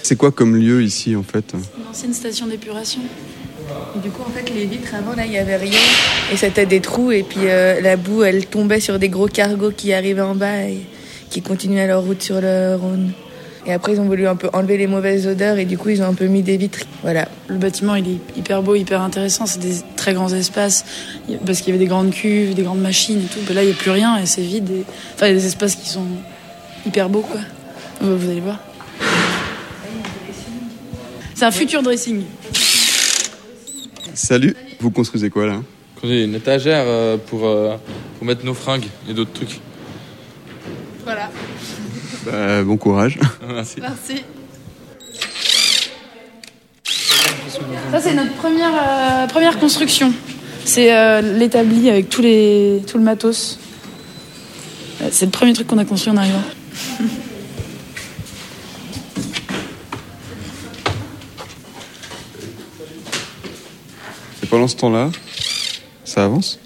[0.05, 1.55] C'est quoi comme lieu ici en fait?
[1.55, 3.01] Une ancienne station d'épuration.
[3.97, 5.81] Et du coup, en fait, les vitres avant, là, il n'y avait rien.
[6.33, 7.11] Et c'était des trous.
[7.11, 10.63] Et puis euh, la boue, elle tombait sur des gros cargos qui arrivaient en bas
[10.63, 10.83] et
[11.31, 13.13] qui continuaient leur route sur le Rhône.
[13.69, 16.01] Et après, ils ont voulu un peu enlever les mauvaises odeurs et du coup, ils
[16.01, 16.79] ont un peu mis des vitres.
[17.03, 17.27] Voilà.
[17.49, 19.45] Le bâtiment, il est hyper beau, hyper intéressant.
[19.47, 20.85] C'est des très grands espaces.
[21.45, 23.41] Parce qu'il y avait des grandes cuves, des grandes machines et tout.
[23.49, 24.71] Mais là, il n'y a plus rien et c'est vide.
[24.71, 24.85] et-
[25.17, 26.07] Enfin, il y a des espaces qui sont
[26.87, 27.41] hyper beaux, quoi.
[28.01, 28.61] Vous allez voir.
[31.35, 32.23] C'est un futur dressing.
[34.15, 34.55] Salut.
[34.81, 35.57] Vous construisez quoi là?
[36.05, 37.75] Une étagère euh, pour, euh,
[38.19, 39.61] pour mettre nos fringues et d'autres trucs.
[42.27, 43.19] Bah, Bon courage.
[43.49, 43.77] Merci.
[43.81, 44.25] Merci.
[47.93, 50.13] Ça, c'est notre première, euh, première construction.
[50.65, 53.59] C'est euh, l'établi avec tous les, tout le matos.
[55.03, 56.43] Euh, C'est le premier truc qu'on a construit en arrivant.
[64.43, 65.11] Et pendant ce temps-là,
[66.05, 66.59] ça avance?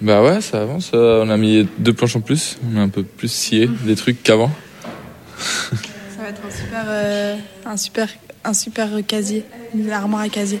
[0.00, 0.92] Bah ouais, ça avance.
[0.94, 2.56] euh, on a mis deux planches en plus.
[2.72, 4.50] On a un peu plus scié des trucs qu'avant.
[5.38, 8.08] Ça va être un super, euh, un super,
[8.44, 10.60] un super casier, une armoire à casier.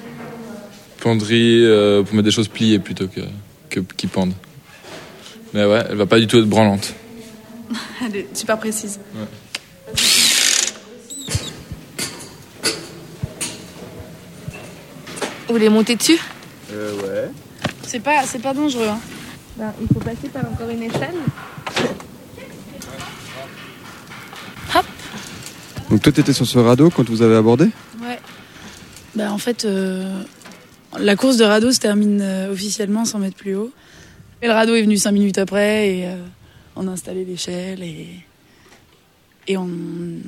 [1.00, 3.20] Penderie euh, pour mettre des choses pliées plutôt que,
[3.70, 4.34] que qui pendent.
[5.54, 6.94] Mais ouais, elle va pas du tout être branlante.
[8.04, 8.98] Elle est super précise.
[15.46, 16.18] Vous voulez monter dessus?
[16.72, 17.30] Euh, ouais.
[17.86, 18.88] C'est pas, c'est pas dangereux.
[18.88, 18.98] Hein.
[19.58, 21.16] Ben, Il faut passer par encore une échelle.
[25.90, 27.64] Donc toi, t'étais sur ce radeau quand vous avez abordé
[28.00, 28.18] Ouais.
[29.16, 30.22] Bah, en fait, euh,
[30.98, 33.72] la course de radeau se termine euh, officiellement 100 mètres plus haut.
[34.42, 36.16] Et le radeau est venu 5 minutes après et euh,
[36.76, 38.06] on a installé l'échelle et,
[39.48, 39.68] et on,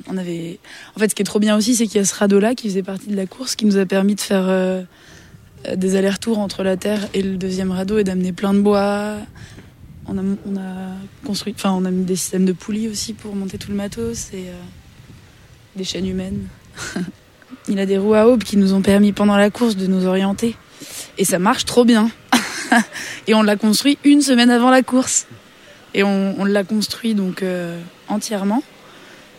[0.08, 0.58] on avait.
[0.96, 2.68] En fait, ce qui est trop bien aussi, c'est qu'il y a ce radeau-là qui
[2.68, 4.48] faisait partie de la course qui nous a permis de faire
[5.76, 9.16] des allers-retours entre la terre et le deuxième radeau et d'amener plein de bois.
[10.06, 13.34] On a, on a construit, enfin, on a mis des systèmes de poulies aussi pour
[13.34, 14.52] monter tout le matos et euh,
[15.76, 16.46] des chaînes humaines.
[17.68, 20.06] Il a des roues à aube qui nous ont permis pendant la course de nous
[20.06, 20.56] orienter.
[21.18, 22.10] Et ça marche trop bien.
[23.26, 25.26] et on l'a construit une semaine avant la course.
[25.92, 28.62] Et on, l'a construit donc euh, entièrement.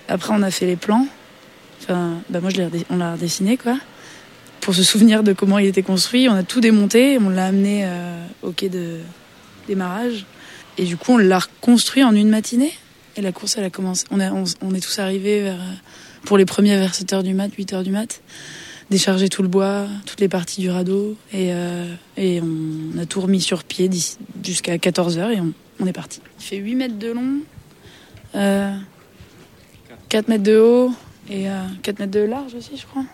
[0.07, 1.07] Après, on a fait les plans.
[1.81, 3.77] Enfin, bah moi, je on l'a redessiné, quoi.
[4.61, 6.29] Pour se souvenir de comment il était construit.
[6.29, 7.17] On a tout démonté.
[7.19, 8.99] On l'a amené euh, au quai de
[9.67, 10.25] démarrage.
[10.77, 12.71] Et du coup, on l'a reconstruit en une matinée.
[13.17, 14.05] Et la course, elle a commencé.
[14.11, 15.73] On, est tous arrivés vers, euh,
[16.23, 18.21] pour les premiers vers 7h du mat, 8h du mat.
[18.89, 21.15] Décharger tout le bois, toutes les parties du radeau.
[21.31, 23.89] Et, euh, on a tout remis sur pied
[24.43, 25.41] jusqu'à 14h et
[25.79, 26.21] on, est parti.
[26.39, 27.39] Il fait 8 mètres de long,
[28.35, 28.75] euh,
[30.09, 30.91] 4 mètres de haut
[31.29, 33.05] et euh, 4 mètres de large aussi, je crois.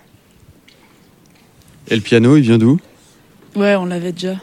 [1.89, 2.79] Et le piano, il vient d'où
[3.55, 4.35] Ouais, on l'avait déjà.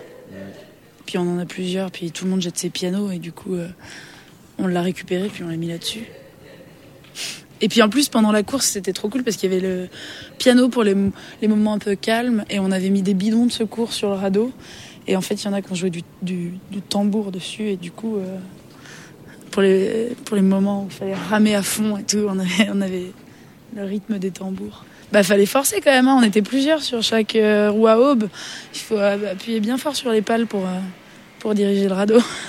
[1.07, 3.55] Puis on en a plusieurs, puis tout le monde jette ses pianos et du coup,
[3.55, 3.69] euh,
[4.59, 6.05] on l'a récupéré, puis on l'a mis là-dessus.
[7.61, 9.89] Et puis en plus, pendant la course, c'était trop cool parce qu'il y avait le
[10.39, 10.97] piano pour les,
[11.43, 14.17] les moments un peu calmes et on avait mis des bidons de secours sur le
[14.17, 14.51] radeau.
[15.07, 16.53] Et en fait, il y en a qui ont joué du, du-
[16.89, 18.39] tambour dessus et du coup, euh,
[19.51, 22.71] pour, les, pour les moments où il fallait ramer à fond et tout, on avait,
[22.73, 23.13] on avait
[23.77, 24.85] le rythme des tambours.
[25.15, 26.17] Bah, fallait forcer quand même, hein.
[26.19, 28.25] on était plusieurs sur chaque euh, roue à aube.
[28.75, 30.81] Il faut euh, appuyer bien fort sur les pales pour, euh,
[31.39, 32.19] pour diriger le radeau.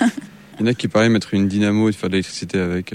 [0.58, 2.92] Il y en a qui paraissent mettre une dynamo et faire de l'électricité avec.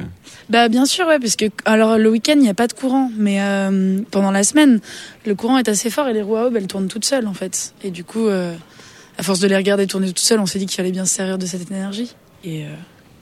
[0.50, 3.12] Bah bien sûr ouais parce que alors le week-end il n'y a pas de courant
[3.18, 4.82] mais euh, pendant la semaine
[5.26, 7.34] le courant est assez fort et les roues à aube elles tournent toutes seules en
[7.34, 10.66] fait et du coup à force de les regarder tourner toutes seules on s'est dit
[10.66, 12.66] qu'il fallait bien se servir de cette énergie et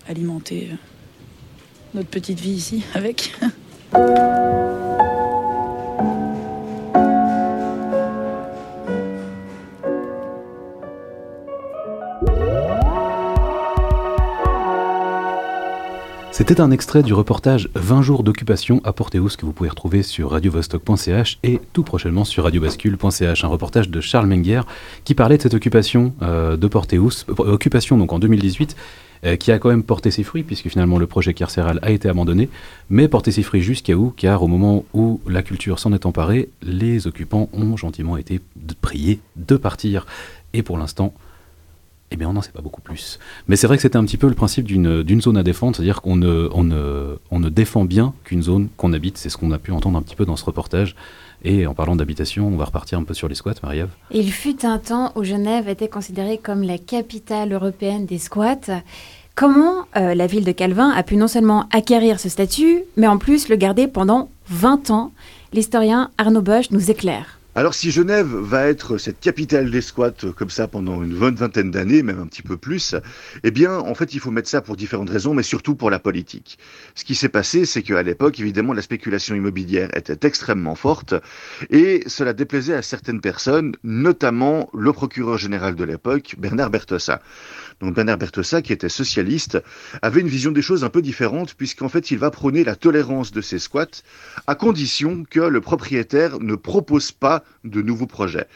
[0.08, 0.70] alimenter
[1.94, 3.34] notre petite vie ici avec.
[16.40, 20.32] C'était un extrait du reportage 20 jours d'occupation à Porteus que vous pouvez retrouver sur
[20.32, 23.44] radiovostok.ch et tout prochainement sur radiobascule.ch.
[23.44, 24.62] Un reportage de Charles Menger
[25.04, 28.78] qui parlait de cette occupation euh, de Porteus, euh, occupation donc en 2018
[29.26, 32.08] euh, qui a quand même porté ses fruits puisque finalement le projet carcéral a été
[32.08, 32.48] abandonné,
[32.90, 34.14] mais porté ses fruits jusqu'à où?
[34.16, 38.40] Car au moment où la culture s'en est emparée, les occupants ont gentiment été
[38.80, 40.06] priés de partir.
[40.54, 41.14] Et pour l'instant,
[42.12, 43.20] eh bien, on n'en sait pas beaucoup plus.
[43.48, 46.02] Mais c'est vrai que c'était un petit peu le principe d'une zone à défendre, c'est-à-dire
[46.02, 49.18] qu'on ne, on ne, on ne défend bien qu'une zone qu'on habite.
[49.18, 50.96] C'est ce qu'on a pu entendre un petit peu dans ce reportage.
[51.44, 53.92] Et en parlant d'habitation, on va repartir un peu sur les squats, Marie-Ève.
[54.12, 58.82] Il fut un temps où Genève était considérée comme la capitale européenne des squats.
[59.36, 63.18] Comment euh, la ville de Calvin a pu non seulement acquérir ce statut, mais en
[63.18, 65.12] plus le garder pendant 20 ans?
[65.54, 67.39] L'historien Arnaud Bosch nous éclaire.
[67.60, 71.72] Alors si Genève va être cette capitale des squats comme ça pendant une bonne vingtaine
[71.72, 72.96] d'années, même un petit peu plus,
[73.44, 76.00] eh bien en fait il faut mettre ça pour différentes raisons, mais surtout pour la
[76.00, 76.58] politique.
[76.96, 81.16] Ce qui s'est passé, c'est qu'à l'époque, évidemment, la spéculation immobilière était extrêmement forte
[81.70, 87.22] et cela déplaisait à certaines personnes, notamment le procureur général de l'époque, Bernard Bertossa.
[87.82, 89.62] Donc Bernard Bertossa, qui était socialiste,
[90.02, 93.32] avait une vision des choses un peu différente puisqu'en fait il va prôner la tolérance
[93.32, 94.04] de ces squats
[94.48, 98.48] à condition que le propriétaire ne propose pas de nouveaux projets.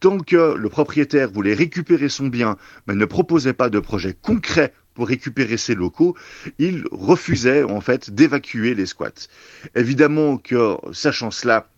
[0.00, 4.72] Tant que le propriétaire voulait récupérer son bien, mais ne proposait pas de projet concret
[4.94, 6.16] pour récupérer ses locaux,
[6.58, 9.28] il refusait en fait d'évacuer les squats.
[9.74, 11.68] Évidemment que, sachant cela,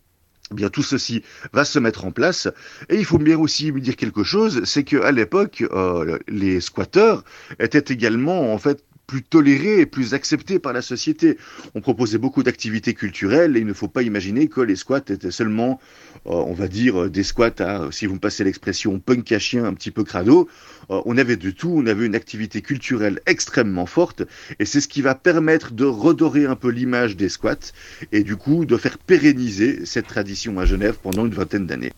[0.50, 2.48] eh bien tout ceci va se mettre en place.
[2.88, 7.24] Et il faut bien aussi me dire quelque chose, c'est qu'à l'époque, euh, les squatteurs
[7.58, 11.36] étaient également en fait plus tolérés et plus acceptés par la société.
[11.74, 15.32] On proposait beaucoup d'activités culturelles et il ne faut pas imaginer que les squats étaient
[15.32, 15.80] seulement,
[16.26, 19.64] euh, on va dire, des squats à, si vous me passez l'expression, punk à chien,
[19.64, 20.48] un petit peu crado.
[20.90, 24.22] Euh, on avait de tout, on avait une activité culturelle extrêmement forte
[24.60, 27.72] et c'est ce qui va permettre de redorer un peu l'image des squats
[28.12, 31.92] et du coup de faire pérenniser cette tradition à Genève pendant une vingtaine d'années.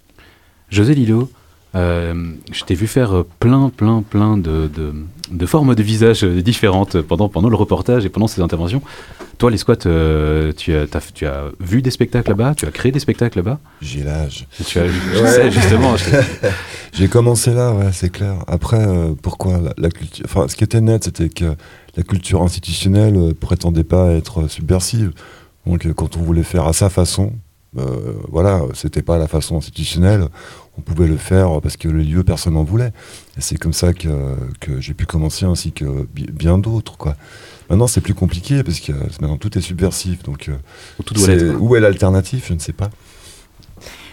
[0.70, 1.42] José Lillo, euh,
[1.75, 4.93] je t'ai vu faire plein, plein, plein de, de,
[5.31, 8.83] de, formes de visage différentes pendant, pendant le reportage et pendant ces interventions.
[9.43, 12.55] Toi, les squats, euh, tu, as, tu as vu des spectacles là-bas?
[12.55, 13.59] Tu as créé des spectacles là-bas?
[13.81, 14.47] J'ai l'âge.
[14.65, 15.97] Tu as, je sais, justement.
[16.93, 18.37] J'ai commencé là, ouais, c'est clair.
[18.47, 21.57] Après, euh, pourquoi la, la, culture Enfin, ce qui était net, c'était que
[21.97, 25.13] la culture institutionnelle euh, prétendait pas être subversive.
[25.67, 27.33] Donc, euh, quand on voulait faire à sa façon,
[27.79, 30.27] euh, voilà, c'était pas la façon institutionnelle.
[30.79, 32.93] On pouvait le faire parce que le lieu, personne n'en voulait.
[33.37, 34.09] Et c'est comme ça que,
[34.61, 37.17] que j'ai pu commencer, ainsi que bien d'autres, quoi.
[37.71, 40.23] Maintenant, c'est plus compliqué parce que maintenant tout est subversif.
[40.23, 40.57] Donc, euh,
[41.05, 41.57] tout doit l'être.
[41.59, 42.91] où est l'alternative Je ne sais pas.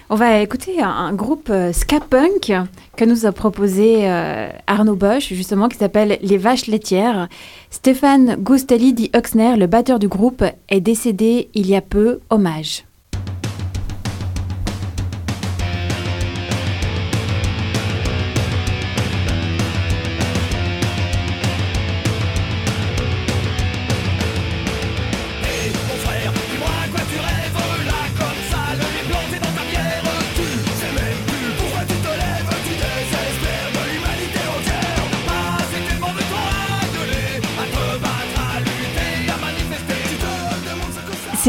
[0.10, 2.52] On va écouter un, un groupe euh, ska punk
[2.96, 7.28] que nous a proposé euh, Arnaud Bosch, justement, qui s'appelle Les Vaches Laitières.
[7.70, 12.22] Stéphane Gustelli dit Oxner, le batteur du groupe, est décédé il y a peu.
[12.30, 12.86] Hommage.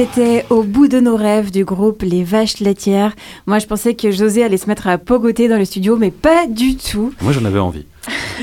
[0.00, 3.14] C'était au bout de nos rêves du groupe Les Vaches Laitières.
[3.44, 6.46] Moi, je pensais que José allait se mettre à pogoter dans le studio, mais pas
[6.46, 7.12] du tout.
[7.20, 7.84] Moi, j'en avais envie.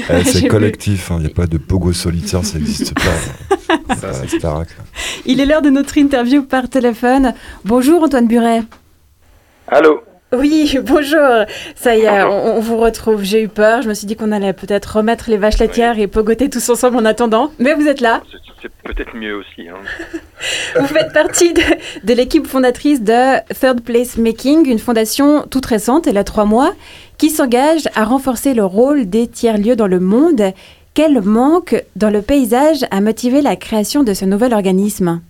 [0.08, 3.96] Eh, c'est collectif, il hein, n'y a pas de pogo solitaire, ça n'existe pas.
[3.96, 4.38] ça, c'est
[5.26, 7.34] Il est l'heure de notre interview par téléphone.
[7.66, 8.62] Bonjour Antoine Buret.
[9.68, 11.46] Allô oui, bonjour.
[11.76, 13.24] Ça y est, on, on, vous retrouve.
[13.24, 13.82] J'ai eu peur.
[13.82, 16.04] Je me suis dit qu'on allait peut-être remettre les vaches laitières oui.
[16.04, 17.52] et pogoter tous ensemble en attendant.
[17.58, 18.22] Mais vous êtes là.
[18.62, 19.70] C'est peut-être mieux aussi.
[19.70, 19.78] Hein.
[20.80, 26.18] Vous faites partie de, l'équipe fondatrice de Third Place Making, une fondation toute récente, elle
[26.18, 26.74] a trois mois,
[27.18, 30.54] qui s'engage à renforcer le rôle des tiers-lieux dans le monde.
[30.94, 35.22] Quel manque dans le paysage a motivé la création de ce nouvel organisme?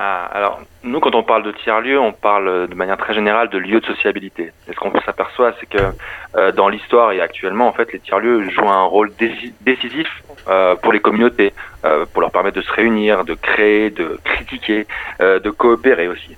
[0.00, 3.58] Ah, alors, nous, quand on parle de tiers-lieux, on parle de manière très générale de
[3.58, 4.52] lieux de sociabilité.
[4.68, 5.82] Et ce qu'on s'aperçoit, c'est que
[6.36, 9.10] euh, dans l'histoire et actuellement, en fait, les tiers-lieux jouent un rôle
[9.60, 10.06] décisif
[10.46, 11.52] euh, pour les communautés,
[11.84, 14.86] euh, pour leur permettre de se réunir, de créer, de critiquer,
[15.18, 16.36] de coopérer aussi.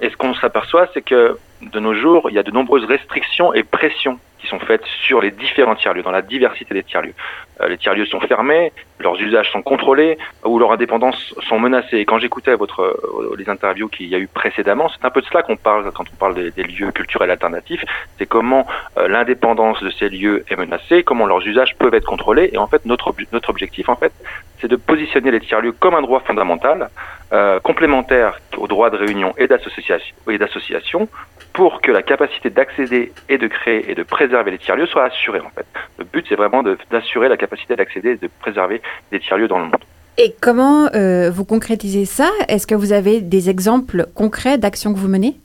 [0.00, 3.52] et ce qu'on s'aperçoit, c'est que de nos jours, il y a de nombreuses restrictions
[3.52, 7.14] et pressions qui sont faites sur les différents tiers-lieux, dans la diversité des tiers-lieux.
[7.60, 11.98] Euh, les tiers-lieux sont fermés, leurs usages sont contrôlés ou leur indépendance sont menacées.
[11.98, 15.20] Et quand j'écoutais votre euh, les interviews qu'il y a eu précédemment, c'est un peu
[15.20, 17.84] de cela qu'on parle quand on parle des, lieux culturels alternatifs.
[18.18, 18.66] C'est comment
[18.98, 22.50] euh, l'indépendance de ces lieux est menacée, comment leurs usages peuvent être contrôlés.
[22.52, 24.12] Et en fait, notre notre objectif, en fait,
[24.60, 26.90] c'est de positionner les tiers-lieux comme un droit fondamental,
[27.32, 31.08] euh, complémentaire au droit de réunion et d'association et d'association
[31.52, 35.40] pour que la capacité d'accéder et de créer et de préserver les tiers-lieux soit assurée
[35.40, 35.66] en fait.
[35.98, 38.82] Le but c'est vraiment d'assurer la capacité d'accéder et de préserver
[39.12, 39.84] les tiers-lieux dans le monde.
[40.18, 42.28] Et comment euh, vous concrétisez ça?
[42.48, 45.36] Est-ce que vous avez des exemples concrets d'actions que vous menez?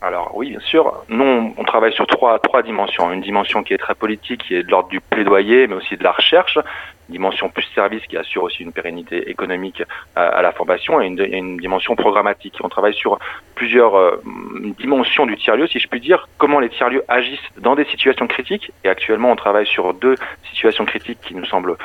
[0.00, 1.04] Alors oui, bien sûr.
[1.08, 3.10] Nous, on travaille sur trois, trois dimensions.
[3.10, 6.04] Une dimension qui est très politique, qui est de l'ordre du plaidoyer, mais aussi de
[6.04, 6.58] la recherche.
[7.08, 9.82] Dimension plus service qui assure aussi une pérennité économique
[10.14, 12.54] à, la formation et une, dimension programmatique.
[12.62, 13.18] On travaille sur
[13.54, 14.22] plusieurs euh,
[14.78, 18.72] dimensions du tiers-lieu, si je puis dire, comment les tiers-lieux agissent dans des situations critiques.
[18.84, 20.16] Et actuellement, on travaille sur deux
[20.50, 21.76] situations critiques qui nous semblent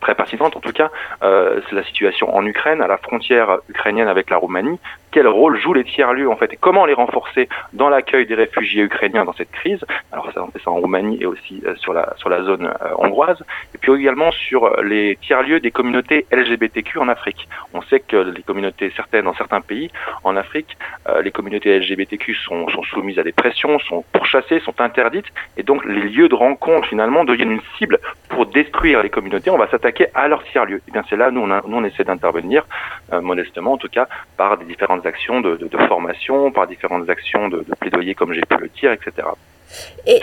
[0.00, 0.56] très pertinentes.
[0.56, 0.90] En tout cas,
[1.22, 4.78] euh, c'est la situation en Ukraine, à la frontière ukrainienne avec la Roumanie.
[5.10, 8.82] Quel rôle jouent les tiers-lieux en fait et comment les renforcer dans l'accueil des réfugiés
[8.82, 9.84] ukrainiens dans cette crise?
[10.10, 12.72] Alors ça, on fait ça en Roumanie et aussi euh, sur la sur la zone
[12.96, 13.42] hongroise.
[13.74, 17.48] Et puis également sur les tiers-lieux des communautés LGBTQ en Afrique.
[17.72, 19.90] On sait que les communautés certaines dans certains pays
[20.24, 20.76] en Afrique,
[21.08, 25.84] euh, les communautés LGBTQ sont, soumises à des pressions, sont pourchassées, sont interdites, et donc
[25.84, 27.98] les lieux de rencontre finalement deviennent une cible
[28.28, 30.80] pour détruire les communautés, on va s'attaquer à leur tiers-lieu.
[30.88, 32.66] Et bien c'est là, nous on, nous, on essaie d'intervenir,
[33.12, 35.58] euh, modestement en tout cas, par des différentes actions de,
[35.88, 39.26] formation, par différentes actions de plaidoyer comme j'ai pu le dire, etc.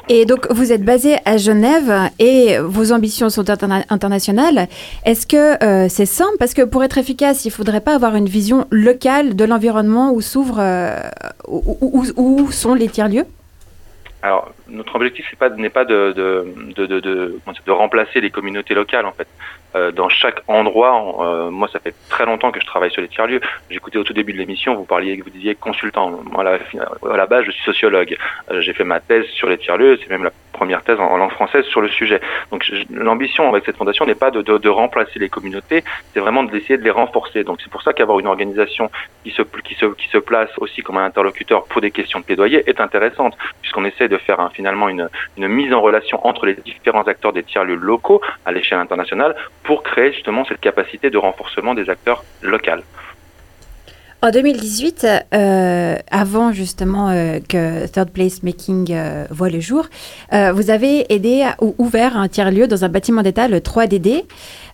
[0.10, 4.68] Et, donc, vous êtes basé à Genève et vos ambitions sont interna internationales.
[5.06, 6.36] Est-ce que euh, c'est simple?
[6.38, 10.12] Parce que pour être efficace, il ne faudrait pas avoir une vision locale de l'environnement
[10.12, 11.00] où s'ouvrent, euh,
[11.47, 13.26] où, sont les tiers-lieux?
[14.22, 15.26] Alors, notre objectif
[15.58, 19.28] n'est pas, de, de, remplacer les communautés locales, en fait.
[19.76, 23.08] Euh, dans chaque endroit, euh, moi, ça fait très longtemps que je travaille sur les
[23.08, 23.42] tiers-lieux.
[23.70, 26.10] J'écoutais au tout début de l'émission, vous parliez, vous disiez consultant.
[26.32, 28.18] Moi, à la, base, je suis sociologue.
[28.52, 30.00] Euh, J'ai fait ma thèse sur les tiers-lieux.
[30.02, 32.20] C'est même la première thèse en, langue française sur le sujet.
[32.52, 36.44] Donc, l'ambition avec cette fondation n'est pas de, de, de, remplacer les communautés, c'est vraiment
[36.44, 37.46] d'essayer de les renforcer.
[37.46, 38.92] Donc, c'est pour ça qu'avoir une organisation
[39.24, 42.26] qui se, qui, se, qui se place aussi comme un interlocuteur pour des questions de
[42.26, 45.08] plaidoyer est intéressante, puisqu'on essaie de faire un, finalement une,
[45.38, 49.84] une, mise en relation entre les différents acteurs des tiers-lieux locaux à l'échelle internationale pour
[49.84, 52.84] créer justement cette capacité de renforcement des acteurs locaux.
[54.22, 59.86] En 2018, euh, avant justement euh, que Third Place Making euh, voit le jour,
[60.32, 64.26] vous avez aidé ou ouvert un tiers-lieu dans un bâtiment d'État, le 3DD.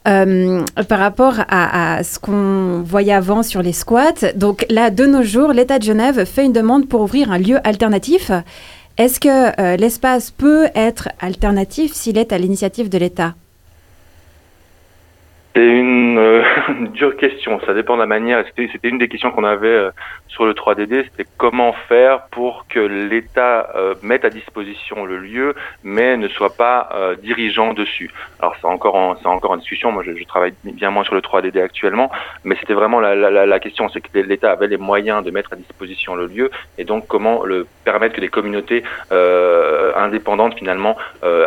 [0.07, 4.33] Euh, par rapport à, à ce qu'on voyait avant sur les squats.
[4.35, 7.57] Donc là, de nos jours, l'État de Genève fait une demande pour ouvrir un lieu
[7.63, 8.29] alternatif.
[8.97, 13.33] Est-ce que l'espace peut être alternatif s'il est à l'initiative de l'État?
[15.55, 16.43] C'est une, euh,
[16.93, 17.61] dure question.
[17.65, 18.43] Ça dépend de la manière.
[18.57, 19.91] C'était une des questions qu'on avait euh,
[20.27, 21.05] sur le 3DD.
[21.05, 26.55] C'était comment faire pour que l'État euh, mette à disposition le lieu, mais ne soit
[26.55, 28.11] pas euh, dirigeant dessus.
[28.39, 29.91] Alors c'est encore en, c'est encore en discussion.
[29.93, 32.11] Moi, je, je, travaille bien moins sur le 3DD actuellement,
[32.43, 35.53] mais c'était vraiment la, la, la question, c'est que l'État avait les moyens de mettre
[35.53, 38.83] à disposition le lieu, et donc comment le permettre que des communautés
[39.13, 40.97] euh, indépendantes finalement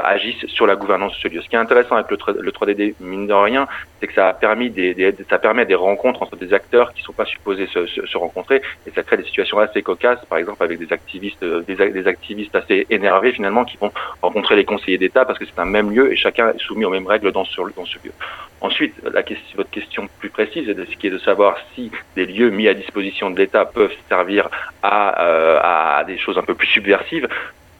[0.04, 1.42] agissent sur la gouvernance de ce lieu.
[1.42, 3.66] Ce qui est intéressant avec le, le 3DD, mine de rien,
[4.00, 7.02] c'est que ça a permis des, des, ça permet des rencontres entre des acteurs qui
[7.02, 10.38] sont pas supposés se, se, se, rencontrer et ça crée des situations assez cocasses, par
[10.38, 13.92] exemple avec des activistes, des, des activistes assez énervés finalement qui vont
[14.22, 16.90] rencontrer les conseillers d'État parce que c'est un même lieu et chacun est soumis aux
[16.90, 18.12] mêmes règles dans ce, dans ce lieu.
[18.60, 21.92] Ensuite, la question, votre question plus précise est de, ce qui est de savoir si
[22.16, 24.48] des lieux mis à disposition de l'État peuvent servir
[24.82, 27.28] à, euh, à des choses un peu plus subversives.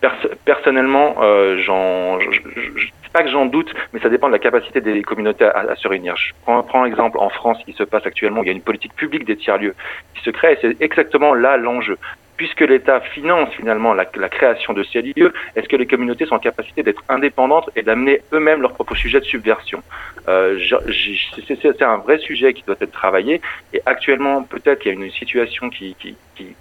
[0.01, 0.15] Pers
[0.45, 2.19] personnellement, euh, j'en,
[3.09, 6.17] pas que j'en doute, mais ça dépend de la capacité des communautés à, se réunir.
[6.17, 8.95] Je prends, prends l'exemple en France qui se passe actuellement, il y a une politique
[8.95, 9.75] publique des tiers-lieux
[10.15, 11.99] qui se crée, et c'est exactement là l'enjeu
[12.39, 16.39] puisque l'État finance finalement la, création de ces lieux, est-ce que les communautés sont en
[16.39, 19.83] capacité d'être indépendantes et d'amener eux-mêmes leurs propres sujets de subversion
[20.29, 20.57] euh,
[21.47, 23.41] C'est un vrai sujet qui doit être travaillé
[23.75, 25.97] et actuellement peut-être qu'il y a une situation qui,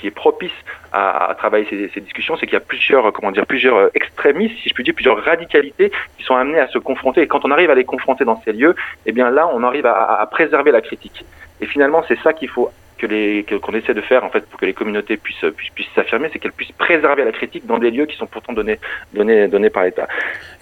[0.03, 0.51] est propice
[0.91, 4.73] à, travailler ces, discussions, c'est qu'il y a plusieurs comment dire plusieurs extrémistes, si je
[4.73, 7.75] puis dire, plusieurs radicalités qui sont amenées à se confronter et quand on arrive à
[7.75, 8.75] les confronter dans ces lieux,
[9.05, 11.23] eh bien là on arrive à préserver la critique.
[11.62, 14.60] Et finalement c'est ça qu'il faut que les qu'on essaie de faire en fait pour
[14.60, 17.91] que les communautés puissent puissent, puissent s'affirmer, c'est qu'elles puissent préserver la critique dans des
[17.91, 18.80] lieux qui sont pourtant donnés
[19.14, 20.08] donnés donnés par l'État.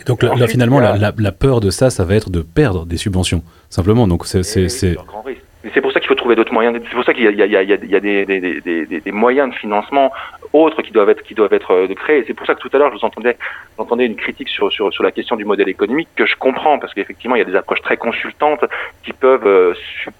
[0.02, 2.41] Et donc là, là finalement la, la, la, peur de ça, ça va être de
[2.41, 4.08] perdre des subventions simplement.
[4.08, 5.41] Donc c'est c'est grand risque.
[5.74, 6.78] C'est pour ça qu'il faut trouver d'autres moyens.
[6.84, 8.00] C'est pour ça qu'il y a, il y a, il y a, il y a
[8.00, 10.12] des, des, des, des, moyens de financement
[10.56, 12.24] autres qui doivent être qui doivent être créés.
[12.28, 15.12] C'est pour ça que tout à l'heure je vous entendais une critique sur, sur la
[15.12, 17.97] question du modèle économique que je comprends parce qu'effectivement il y a des approches très
[17.97, 18.64] consultantes
[19.03, 19.74] qui peuvent euh,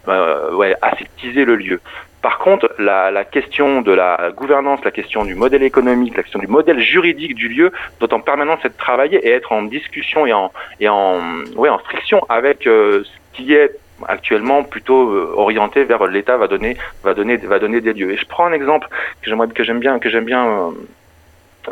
[0.08, 1.80] euh, aseptiser le lieu.
[2.22, 6.40] Par contre, la, la, question de la gouvernance, la question du modèle économique, la question
[6.40, 10.34] du modèle juridique du lieu doit en permanence être travaillée et être en discussion et
[10.34, 11.22] en, et en,
[11.56, 13.70] ouais, en friction avec euh, ce qui est
[14.08, 18.12] actuellement plutôt euh, orienté vers l'État va donner va donner va donner des lieux.
[18.12, 18.88] Et je prends un exemple
[19.22, 20.72] que j'aimerais que j'aime bien que j'aime bien euh,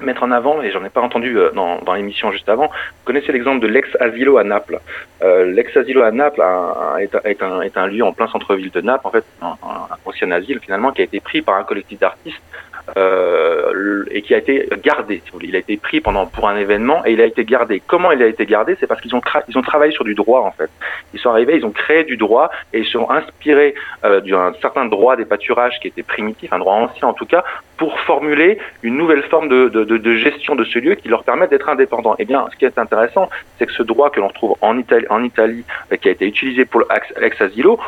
[0.02, 3.32] mettre en avant, et j'en ai pas entendu euh, dans, l'émission juste avant, vous connaissez
[3.32, 4.80] l'exemple de l'ex-asilo à Naples.
[5.22, 6.44] Euh, l'ex-asilo à Naples
[7.00, 9.56] est, un, est un lieu en plein centre-ville de Naples, en fait, un
[10.06, 12.42] ancien asile finalement, qui a été pris par un collectif d'artistes
[12.98, 15.22] euh, et qui a été gardé.
[15.24, 15.50] Si vous voulez.
[15.50, 17.82] Il a été pris pendant pour un événement et il a été gardé.
[17.86, 18.76] Comment il a été gardé?
[18.80, 20.70] C'est parce qu'ils ont ils ont travaillé sur du droit en fait.
[21.14, 24.86] Ils sont arrivés, ils ont créé du droit et ils sont inspirés euh, d'un certain
[24.86, 27.44] droit des pâturages qui était primitif, un droit ancien en tout cas,
[27.78, 31.48] pour formuler une nouvelle forme de, de, de, gestion de ce lieu qui leur permet
[31.48, 32.14] d'être indépendants.
[32.14, 34.78] Et eh bien, ce qui est intéressant, c'est que ce droit que l'on trouve en
[34.78, 36.84] Italie, en Italie, euh, qui a été utilisé pour
[37.20, 37.80] l'ex asilo,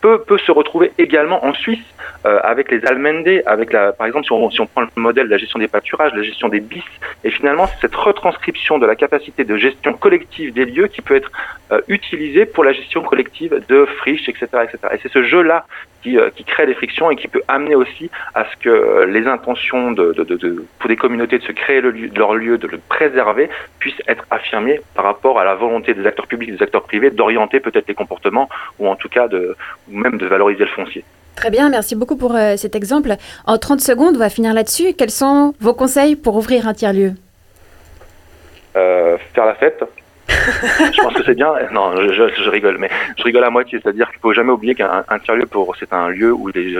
[0.00, 1.84] peut, peut se retrouver également en Suisse
[2.26, 5.38] euh, avec les Almendés, avec la, par exemple si on, prend le modèle de la
[5.38, 6.84] gestion des pâturages, de la gestion des bis,
[7.24, 11.16] et finalement, c'est cette retranscription de la capacité de gestion collective des lieux qui peut
[11.16, 11.30] être
[11.72, 14.46] euh, utilisée pour la gestion collective de friches, etc.
[14.64, 14.78] etc.
[14.92, 15.66] Et c'est ce jeu-là
[16.02, 19.26] qui, euh, crée des frictions et qui peut amener aussi à ce que euh, les
[19.26, 20.14] intentions de,
[20.78, 23.48] pour des communautés de se créer le leur lieu, de le préserver,
[23.78, 27.60] puissent être affirmées par rapport à la volonté des acteurs publics, des acteurs privés d'orienter
[27.60, 28.48] peut-être les comportements
[28.78, 29.56] ou en tout cas de,
[29.90, 31.04] ou même de valoriser le foncier.
[31.36, 33.14] Très bien, merci beaucoup pour euh, cet exemple.
[33.46, 34.94] En 30 secondes, on va finir là-dessus.
[34.94, 37.14] Quels sont vos conseils pour ouvrir un tiers-lieu?
[38.76, 39.82] Euh, faire la fête.
[40.28, 41.52] Je pense que c'est bien.
[41.72, 43.80] Non, je, rigole, mais je rigole à moitié.
[43.82, 45.48] C'est-à-dire qu'il faut jamais oublier qu'un un tiers-lieu,
[45.78, 46.74] c'est un lieu où les,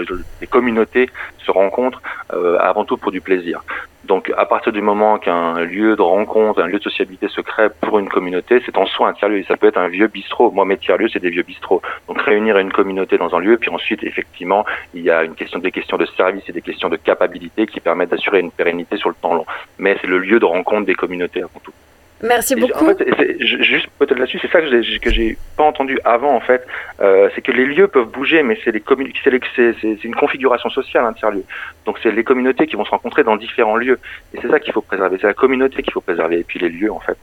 [0.49, 2.01] communautés se rencontrent
[2.33, 3.61] euh, avant tout pour du plaisir.
[4.05, 7.69] Donc, à partir du moment qu'un lieu de rencontre, un lieu de sociabilité se crée
[7.81, 9.43] pour une communauté, c'est en soi un tiers-lieu.
[9.47, 10.51] Ça peut être un vieux bistrot.
[10.51, 11.81] Moi, mes tiers-lieux, c'est des vieux bistrots.
[12.07, 15.59] Donc, réunir une communauté dans un lieu, puis ensuite, effectivement, il y a une question,
[15.59, 19.09] des questions de service et des questions de capacité qui permettent d'assurer une pérennité sur
[19.09, 19.45] le temps long.
[19.77, 21.73] Mais c'est le lieu de rencontre des communautés avant tout.
[22.21, 22.85] Merci beaucoup.
[22.89, 26.39] En fait, juste peut-être là-dessus, c'est ça que j'ai que j'ai pas entendu avant en
[26.39, 26.65] fait,
[27.01, 29.97] euh, c'est que les lieux peuvent bouger, mais c'est les communes, c'est les- c'est c'est-
[30.01, 31.43] c'est une configuration sociale un tiers-lieu.
[31.85, 33.99] Donc c'est les communautés qui vont se rencontrer dans différents lieux,
[34.33, 35.17] et c'est ça qu'il faut préserver.
[35.19, 37.17] C'est la communauté qu'il faut préserver, et puis les lieux en fait,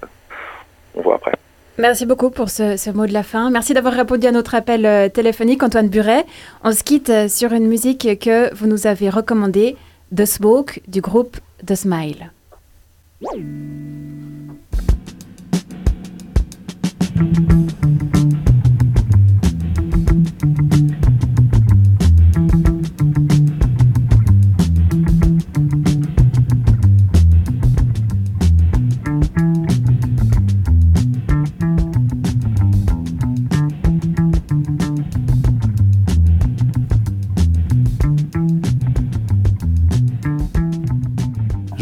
[0.95, 1.32] on voit après.
[1.78, 3.49] Merci beaucoup pour ce, ce mot de la fin.
[3.51, 6.24] Merci d'avoir répondu à notre appel euh, téléphonique, Antoine Buret.
[6.62, 9.76] On se quitte euh, sur une musique que vous nous avez recommandée,
[10.14, 12.30] The Smoke du groupe The Smile.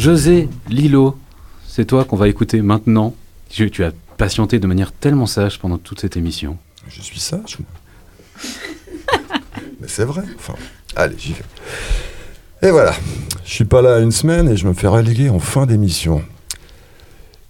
[0.09, 1.19] José Lilo,
[1.67, 3.15] c'est toi qu'on va écouter maintenant.
[3.51, 6.59] Tu, as patienté de manière tellement sage pendant toute cette émission.
[6.89, 7.59] Je suis sage.
[9.81, 10.23] Mais c'est vrai.
[10.37, 10.55] Enfin,
[10.97, 12.69] allez, j'y vais.
[12.69, 12.93] Et voilà.
[13.45, 16.23] Je suis pas là une semaine et je me fais reléguer en fin d'émission.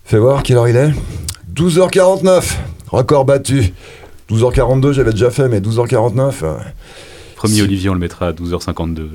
[0.04, 0.92] Fais voir quelle heure il est
[1.54, 2.54] 12h49.
[2.88, 3.72] Record battu.
[4.30, 6.32] 12h42, j'avais déjà fait, mais 12h49.
[6.42, 6.56] euh,
[7.36, 8.96] Promis, Si- Olivier, on le mettra à 12h52.
[8.98, 9.10] le-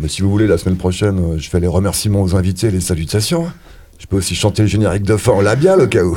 [0.00, 2.70] mais si vous voulez, la semaine prochaine, euh, je fais les remerciements aux invités et
[2.70, 3.50] les salutations.
[3.98, 6.16] Je peux aussi chanter le générique de fin en labial au cas où.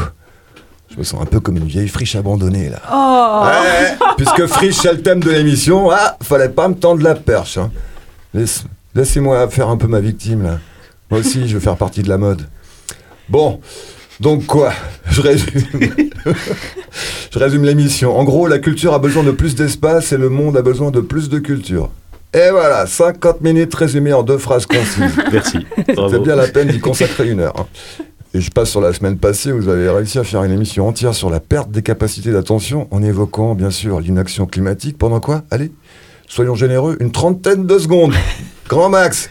[0.91, 2.81] Je me sens un peu comme une vieille friche abandonnée là.
[2.91, 7.15] Oh Ouais, puisque Friche, c'est le thème de l'émission, ah, fallait pas me tendre la
[7.15, 7.57] perche.
[7.57, 7.71] hein.
[8.33, 8.63] Laisse-
[8.95, 10.59] Laissez-moi faire un peu ma victime, là.
[11.11, 12.41] Moi aussi, je veux faire partie de la mode.
[13.29, 13.59] Bon,
[14.19, 14.73] donc quoi?
[15.09, 15.61] Je résume.
[17.31, 18.17] je résume l'émission.
[18.17, 20.99] En gros, la culture a besoin de plus d'espace et le monde a besoin de
[21.01, 21.91] plus de culture.
[22.33, 25.15] Et voilà, 50 minutes résumées en deux phrases concises.
[25.31, 25.59] Merci.
[25.87, 27.53] C'est bien la peine d'y consacrer une heure.
[27.57, 27.65] hein.
[28.33, 30.87] Et je passe sur la semaine passée où vous avez réussi à faire une émission
[30.87, 34.97] entière sur la perte des capacités d'attention en évoquant bien sûr l'inaction climatique.
[34.97, 35.43] Pendant quoi?
[35.49, 35.71] Allez,
[36.27, 38.13] soyons généreux, une trentaine de secondes.
[38.67, 39.29] Grand max.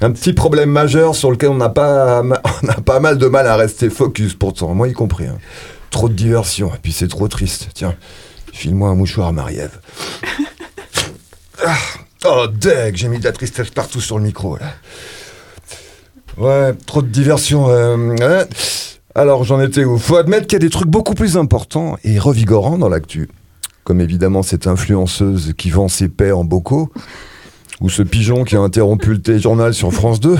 [0.00, 2.22] Un petit problème majeur sur lequel on n'a pas,
[2.62, 5.26] on a pas mal de mal à rester focus pourtant, moi y compris.
[5.26, 5.38] hein.
[5.90, 7.68] Trop de diversion, et puis c'est trop triste.
[7.74, 7.94] Tiens,
[8.52, 9.78] file-moi un mouchoir, Marie-Ève.
[11.64, 11.76] Ah,
[12.24, 14.72] oh, deg, j'ai mis de la tristesse partout sur le micro, là.
[16.38, 17.68] Ouais, trop de diversion.
[17.68, 18.44] euh.
[19.14, 22.18] Alors, j'en étais où Faut admettre qu'il y a des trucs beaucoup plus importants et
[22.18, 23.28] revigorants dans l'actu.
[23.84, 26.90] Comme évidemment cette influenceuse qui vend ses paix en bocaux,
[27.80, 30.38] ou ce pigeon qui a interrompu le téléjournal sur France 2.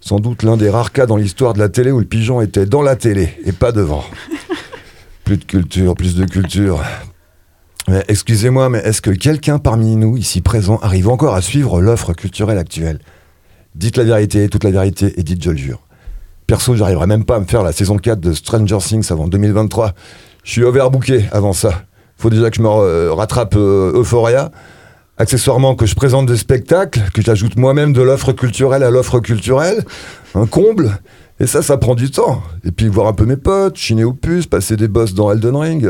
[0.00, 2.66] Sans doute l'un des rares cas dans l'histoire de la télé où le pigeon était
[2.66, 4.04] dans la télé et pas devant.
[5.24, 6.80] Plus de culture, plus de culture.
[8.06, 12.58] Excusez-moi, mais est-ce que quelqu'un parmi nous, ici présent, arrive encore à suivre l'offre culturelle
[12.58, 13.00] actuelle?
[13.78, 15.78] Dites la vérité, toute la vérité, et dites je le jure.
[16.48, 19.92] Perso, j'arriverai même pas à me faire la saison 4 de Stranger Things avant 2023.
[20.42, 21.84] Je suis overbooké avant ça.
[22.16, 24.50] Faut déjà que je me euh, rattrape euh, Euphoria.
[25.16, 29.84] Accessoirement, que je présente des spectacles, que j'ajoute moi-même de l'offre culturelle à l'offre culturelle.
[30.34, 30.98] Un comble.
[31.38, 32.42] Et ça, ça prend du temps.
[32.64, 35.54] Et puis voir un peu mes potes, chiner au puce, passer des boss dans Elden
[35.54, 35.88] Ring.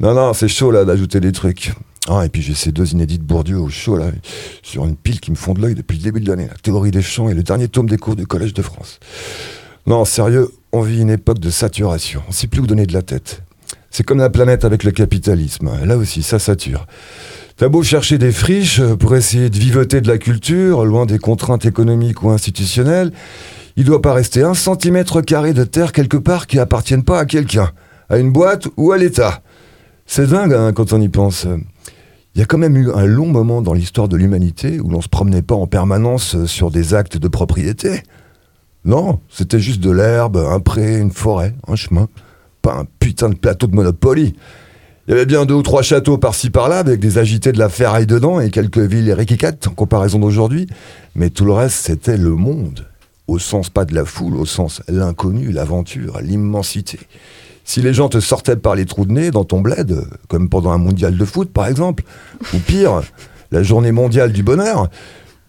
[0.00, 1.74] Non, non, c'est chaud là d'ajouter des trucs.
[2.10, 4.10] Ah, et puis j'ai ces deux inédits Bourdieu au chaud là,
[4.62, 6.46] sur une pile qui me font de l'œil depuis le début de l'année.
[6.48, 8.98] La théorie des champs et le dernier tome des cours du Collège de France.
[9.86, 12.22] Non, sérieux, on vit une époque de saturation.
[12.28, 13.42] On sait plus où donner de la tête.
[13.90, 15.70] C'est comme la planète avec le capitalisme.
[15.84, 16.86] Là aussi, ça sature.
[17.56, 21.66] T'as beau chercher des friches pour essayer de vivoter de la culture, loin des contraintes
[21.66, 23.12] économiques ou institutionnelles,
[23.76, 27.26] il doit pas rester un centimètre carré de terre quelque part qui appartienne pas à
[27.26, 27.70] quelqu'un,
[28.08, 29.42] à une boîte ou à l'État.
[30.06, 31.46] C'est dingue hein, quand on y pense.
[32.38, 35.00] Il y a quand même eu un long moment dans l'histoire de l'humanité où l'on
[35.00, 38.04] se promenait pas en permanence euh, sur des actes de propriété.
[38.84, 42.08] Non, c'était juste de l'herbe, un pré, une forêt, un chemin.
[42.62, 44.36] Pas un putain de plateau de Monopoly.
[45.08, 47.68] Il y avait bien deux ou trois châteaux par-ci par-là avec des agités de la
[47.68, 50.68] ferraille dedans et quelques villes riquicates en comparaison d'aujourd'hui.
[51.16, 52.86] Mais tout le reste, c'était le monde.
[53.26, 57.00] Au sens pas de la foule, au sens l'inconnu, l'aventure, l'immensité.
[57.68, 60.70] Si les gens te sortaient par les trous de nez dans ton bled, comme pendant
[60.70, 62.02] un mondial de foot par exemple,
[62.54, 63.02] ou pire,
[63.50, 64.88] la journée mondiale du bonheur,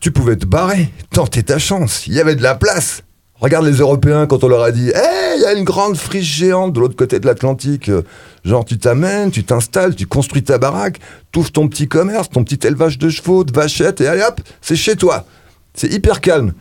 [0.01, 3.03] tu pouvais te barrer, tenter ta chance, il y avait de la place.
[3.36, 6.26] Regarde les Européens quand on leur a dit Hé, il y a une grande friche
[6.26, 7.89] géante de l'autre côté de l'Atlantique.
[8.43, 10.99] Genre, tu t'amènes, tu t'installes, tu construis ta baraque,
[11.38, 14.76] ouvres ton petit commerce, ton petit élevage de chevaux, de vachettes, et allez hop, c'est
[14.76, 15.24] chez toi.
[15.74, 16.51] C'est hyper calme.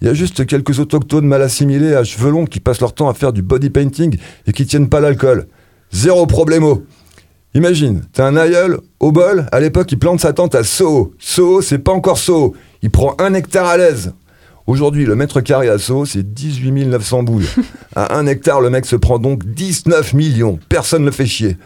[0.00, 3.08] Il y a juste quelques autochtones mal assimilés à cheveux longs qui passent leur temps
[3.08, 5.46] à faire du body painting et qui tiennent pas l'alcool.
[5.92, 6.84] Zéro problemo.
[7.54, 11.14] Imagine, t'as un aïeul, au bol, à l'époque il plante sa tente à Soho.
[11.20, 12.54] Soho, c'est pas encore Soho.
[12.82, 14.12] Il prend un hectare à l'aise.
[14.66, 17.44] Aujourd'hui, le mètre carré à Soho, c'est 18 900 boules.
[17.94, 20.58] à un hectare, le mec se prend donc 19 millions.
[20.68, 21.56] Personne ne fait chier.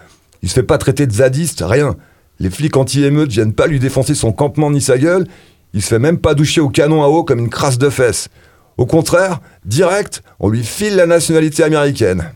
[0.42, 1.96] Il se fait pas traiter de zadiste, rien.
[2.38, 5.26] Les flics anti-émeutes viennent pas lui défoncer son campement ni sa gueule.
[5.74, 8.28] Il se fait même pas doucher au canon à eau comme une crasse de fesses.
[8.76, 12.32] Au contraire, direct, on lui file la nationalité américaine.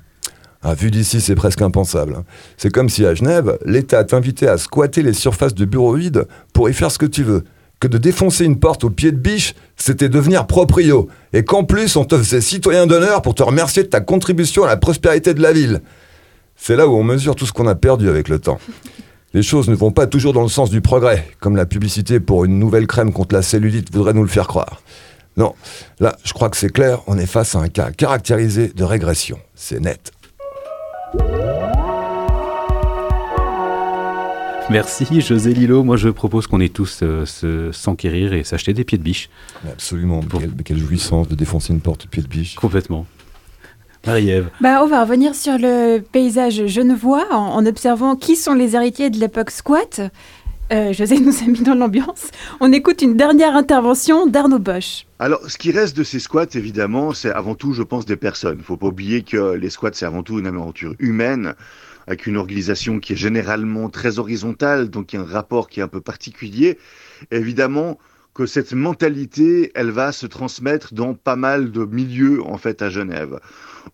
[0.62, 2.24] Ah, vu d'ici, c'est presque impensable.
[2.56, 6.68] C'est comme si à Genève, l'État t'invitait à squatter les surfaces de bureaux vides pour
[6.68, 7.42] y faire ce que tu veux.
[7.80, 11.08] Que de défoncer une porte au pied de biche, c'était devenir proprio.
[11.32, 14.68] Et qu'en plus, on te faisait citoyen d'honneur pour te remercier de ta contribution à
[14.68, 15.80] la prospérité de la ville.
[16.54, 18.60] C'est là où on mesure tout ce qu'on a perdu avec le temps.
[19.34, 22.44] Les choses ne vont pas toujours dans le sens du progrès, comme la publicité pour
[22.44, 24.82] une nouvelle crème contre la cellulite voudrait nous le faire croire.
[25.38, 25.54] Non,
[26.00, 29.38] là, je crois que c'est clair, on est face à un cas caractérisé de régression.
[29.54, 30.12] C'est net.
[34.70, 35.82] Merci José Lilo.
[35.82, 39.28] Moi je propose qu'on ait tous euh, se- s'enquérir et s'acheter des pieds de biche.
[39.68, 40.20] Absolument.
[40.38, 42.54] Quelle, quelle jouissance de défoncer une porte au pied de biche.
[42.54, 43.06] Complètement.
[44.06, 44.50] Marie-Ève.
[44.60, 49.10] Bah, on va revenir sur le paysage genevois en, en observant qui sont les héritiers
[49.10, 50.00] de l'époque squat.
[50.72, 52.30] Euh, José nous a mis dans l'ambiance.
[52.60, 55.06] On écoute une dernière intervention d'Arnaud Bosch.
[55.18, 58.56] Alors, ce qui reste de ces squats, évidemment, c'est avant tout, je pense, des personnes.
[58.58, 61.54] Il faut pas oublier que les squats, c'est avant tout une aventure humaine,
[62.06, 65.80] avec une organisation qui est généralement très horizontale, donc il y a un rapport qui
[65.80, 66.78] est un peu particulier.
[67.30, 67.98] Évidemment
[68.34, 72.88] que cette mentalité, elle va se transmettre dans pas mal de milieux, en fait, à
[72.88, 73.38] Genève.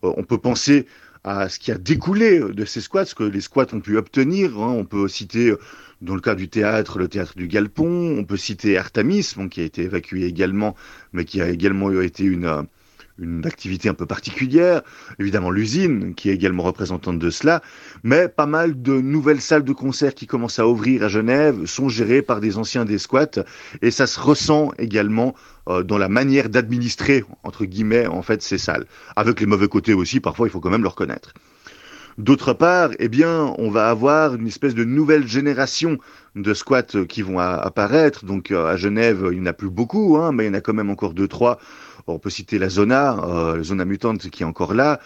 [0.03, 0.85] Euh, on peut penser
[1.23, 4.57] à ce qui a découlé de ces squats, ce que les squats ont pu obtenir.
[4.57, 4.71] hein.
[4.77, 5.59] On peut citer, euh,
[6.01, 8.17] dans le cas du théâtre, le théâtre du Galpon.
[8.17, 10.75] On peut citer Artemis, bon, qui a été évacué également,
[11.13, 12.63] mais qui a également été une, euh,
[13.21, 14.81] une activité un peu particulière.
[15.19, 17.61] Évidemment, l'usine, qui est également représentante de cela.
[18.03, 21.89] Mais pas mal de nouvelles salles de concert qui commencent à ouvrir à Genève sont
[21.89, 23.43] gérées par des anciens des squats.
[23.81, 25.35] Et ça se ressent également
[25.67, 28.85] euh, dans la manière d'administrer, entre guillemets, en fait, ces salles.
[29.15, 31.33] Avec les mauvais côtés aussi, parfois, il faut quand même le reconnaître.
[32.17, 35.97] D'autre part, eh bien, on va avoir une espèce de nouvelle génération
[36.35, 38.25] de squats qui vont apparaître.
[38.25, 40.55] Donc, euh, à Genève, il n'y en a plus beaucoup, hein, mais il y en
[40.55, 41.59] a quand même encore deux, trois.
[42.09, 44.99] On peut citer la Zona, euh, la Zona Mutante qui est encore là.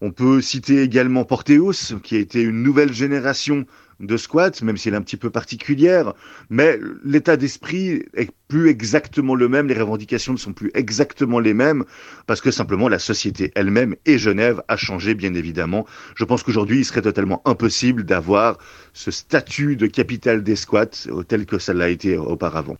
[0.00, 3.66] On peut citer également Porteus, qui a été une nouvelle génération
[4.00, 6.12] de squats, même si elle est un petit peu particulière.
[6.50, 11.54] Mais l'état d'esprit est plus exactement le même, les revendications ne sont plus exactement les
[11.54, 11.84] mêmes,
[12.26, 15.86] parce que simplement la société elle-même et Genève a changé, bien évidemment.
[16.16, 18.58] Je pense qu'aujourd'hui, il serait totalement impossible d'avoir
[18.92, 22.76] ce statut de capitale des squats euh, tel que ça l'a été auparavant.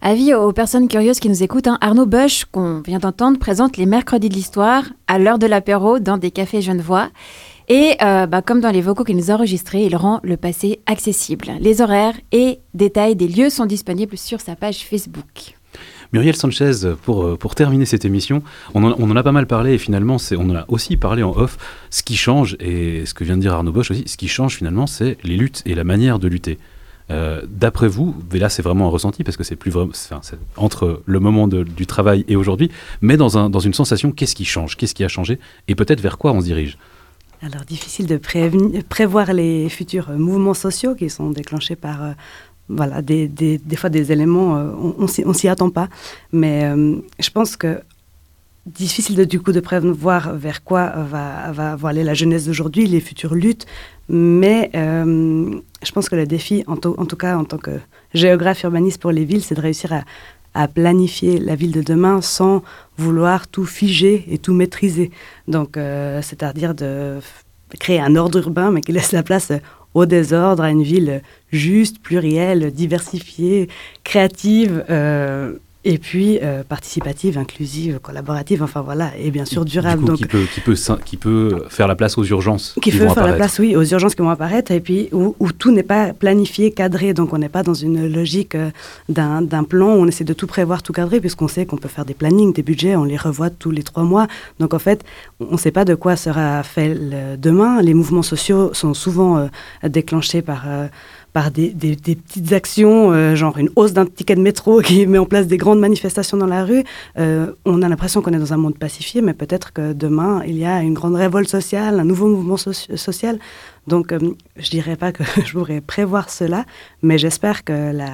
[0.00, 3.86] Avis aux personnes curieuses qui nous écoutent, hein, Arnaud Bosch, qu'on vient d'entendre, présente les
[3.86, 7.08] mercredis de l'histoire à l'heure de l'apéro dans des cafés genevois.
[7.68, 10.80] Et euh, bah, comme dans les vocaux qu'il nous a enregistrés, il rend le passé
[10.86, 11.48] accessible.
[11.60, 15.54] Les horaires et détails des lieux sont disponibles sur sa page Facebook.
[16.12, 18.42] Muriel Sanchez, pour, euh, pour terminer cette émission,
[18.74, 20.96] on en, on en a pas mal parlé et finalement, c'est- on en a aussi
[20.96, 21.56] parlé en off.
[21.90, 24.56] Ce qui change, et ce que vient de dire Arnaud Bosch aussi, ce qui change
[24.56, 26.58] finalement, c'est les luttes et la manière de lutter.
[27.10, 29.92] Euh, D'après vous, mais là c'est vraiment un ressenti parce que c'est plus vraiment
[30.56, 32.70] entre le moment du travail et aujourd'hui,
[33.02, 35.38] mais dans, un, dans une sensation, qu'est-ce qui change, qu'est-ce qui a changé?
[35.68, 36.78] Et peut-être vers quoi on se dirige?
[37.42, 38.16] Alors, difficile de
[38.88, 42.12] prévoir les futurs euh, mouvements sociaux qui sont déclenchés par, euh,
[42.70, 43.30] voilà, des,
[43.76, 45.88] fois des éléments, on on s'y- attend pas.
[46.32, 46.62] Mais
[47.20, 47.80] je pense que
[48.66, 52.86] difficile de, du coup de prévoir vers quoi va, va, va aller la jeunesse d'aujourd'hui,
[52.86, 53.66] les futures luttes.
[54.08, 57.72] Mais euh, je pense que le défi, en, en tout cas en tant que
[58.14, 60.04] géographe urbaniste pour les villes, c'est de réussir à,
[60.54, 62.62] à planifier la ville de demain sans
[62.96, 65.10] vouloir tout figer et tout maîtriser.
[65.48, 67.18] Donc, euh, c'est-à-dire de
[67.80, 69.52] créer un ordre urbain, mais qui laisse la place
[69.94, 73.68] au désordre, à une ville juste, plurielle, diversifiée,
[74.04, 74.84] créative.
[74.90, 75.54] euh,
[75.84, 80.00] et puis euh, participative, inclusive, collaborative, enfin voilà, et bien sûr durable.
[80.00, 80.74] Coup, donc, qui, peut, qui, peut,
[81.04, 83.76] qui peut faire la place aux urgences qui qui peut vont faire la place, oui,
[83.76, 87.32] aux urgences qui vont apparaître, et puis où, où tout n'est pas planifié, cadré, donc
[87.32, 88.70] on n'est pas dans une logique euh,
[89.08, 91.88] d'un d'un plan où on essaie de tout prévoir, tout cadrer, puisqu'on sait qu'on peut
[91.88, 94.26] faire des plannings, des budgets, on les revoit tous les trois mois.
[94.60, 95.04] Donc en fait,
[95.40, 97.82] on ne sait pas de quoi sera fait le- demain.
[97.82, 99.46] Les mouvements sociaux sont souvent euh,
[99.88, 100.64] déclenchés par...
[100.66, 100.86] euh,
[101.34, 105.26] par des, petites actions, euh, genre une hausse d'un ticket de métro qui met en
[105.26, 106.84] place des grandes manifestations dans la rue.
[107.18, 110.56] Euh, on a l'impression qu'on est dans un monde pacifié, mais peut-être que demain, il
[110.56, 113.40] y a une grande révolte sociale, un nouveau mouvement soci- social.
[113.88, 114.20] Donc, euh,
[114.56, 116.64] je dirais pas que je pourrais prévoir cela,
[117.02, 118.12] mais j'espère que la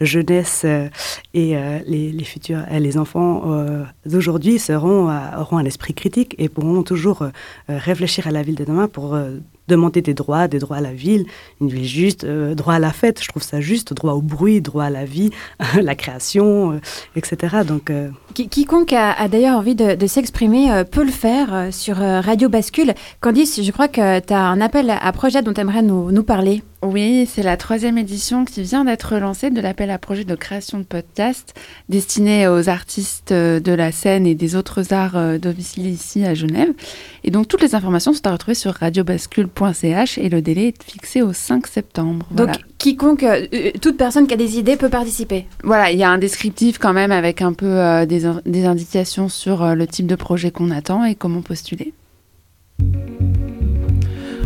[0.00, 0.88] jeunesse euh,
[1.34, 1.54] et
[1.86, 3.42] les, futurs, les enfants
[4.06, 7.28] d'aujourd'hui auront un esprit critique et pourront toujours
[7.68, 9.16] réfléchir à la ville de demain pour
[9.72, 11.24] demander des droits, des droits à la ville,
[11.60, 14.60] une ville juste, euh, droit à la fête, je trouve ça juste, droit au bruit,
[14.60, 15.30] droit à la vie,
[15.80, 16.80] la création, euh,
[17.16, 17.58] etc.
[17.66, 21.52] Donc, euh, Qui- Quiconque a, a d'ailleurs envie de, de s'exprimer euh, peut le faire
[21.52, 22.94] euh, sur euh, Radio Bascule.
[23.20, 26.22] Candice, je crois que tu as un appel à projet dont tu aimerais nous, nous
[26.22, 26.62] parler.
[26.84, 30.78] Oui, c'est la troisième édition qui vient d'être lancée de l'appel à projet de création
[30.78, 31.54] de podcast
[31.88, 36.70] destiné aux artistes de la scène et des autres arts domiciliés ici à Genève.
[37.22, 38.74] Et donc toutes les informations sont à retrouver sur
[40.18, 42.26] et le délai est fixé au 5 septembre.
[42.30, 42.52] Donc, Voilà.
[42.78, 45.46] quiconque, euh, euh, toute personne qui a des idées peut participer.
[45.62, 48.64] Voilà, il y a un descriptif quand même avec un peu euh, des, in- des
[48.66, 51.92] indications sur euh, le type de projet qu'on attend et comment postuler.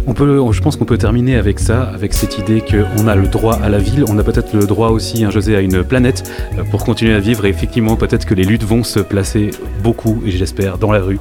[0.08, 3.26] On peut, je pense qu'on peut terminer avec ça, avec cette idée qu'on a le
[3.26, 6.30] droit à la ville, on a peut-être le droit aussi, hein, José, à une planète
[6.70, 7.44] pour continuer à vivre.
[7.44, 9.50] Et effectivement, peut-être que les luttes vont se placer
[9.82, 11.18] beaucoup, et j'espère, dans la rue.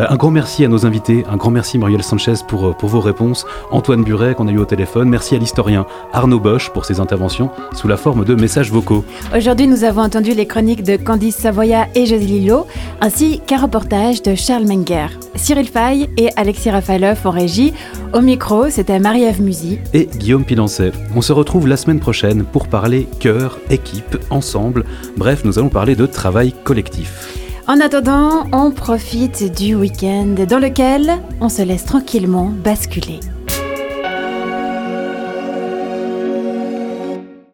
[0.00, 2.88] Euh, un grand merci à nos invités, un grand merci Muriel Sanchez pour, euh, pour
[2.88, 6.86] vos réponses, Antoine Buret qu'on a eu au téléphone, merci à l'historien Arnaud Bosch pour
[6.86, 9.04] ses interventions sous la forme de messages vocaux.
[9.36, 12.66] Aujourd'hui, nous avons entendu les chroniques de Candice Savoya et José Lillo,
[13.02, 15.08] ainsi qu'un reportage de Charles Menger.
[15.34, 17.74] Cyril Fay et Alexis Rafaloff en régie.
[18.14, 19.78] Au micro, c'était Marie-Ève Musy.
[19.92, 20.92] et Guillaume Pilancet.
[21.14, 24.84] On se retrouve la semaine prochaine pour parler cœur, équipe, ensemble.
[25.16, 27.49] Bref, nous allons parler de travail collectif.
[27.68, 33.20] En attendant, on profite du week-end dans lequel on se laisse tranquillement basculer.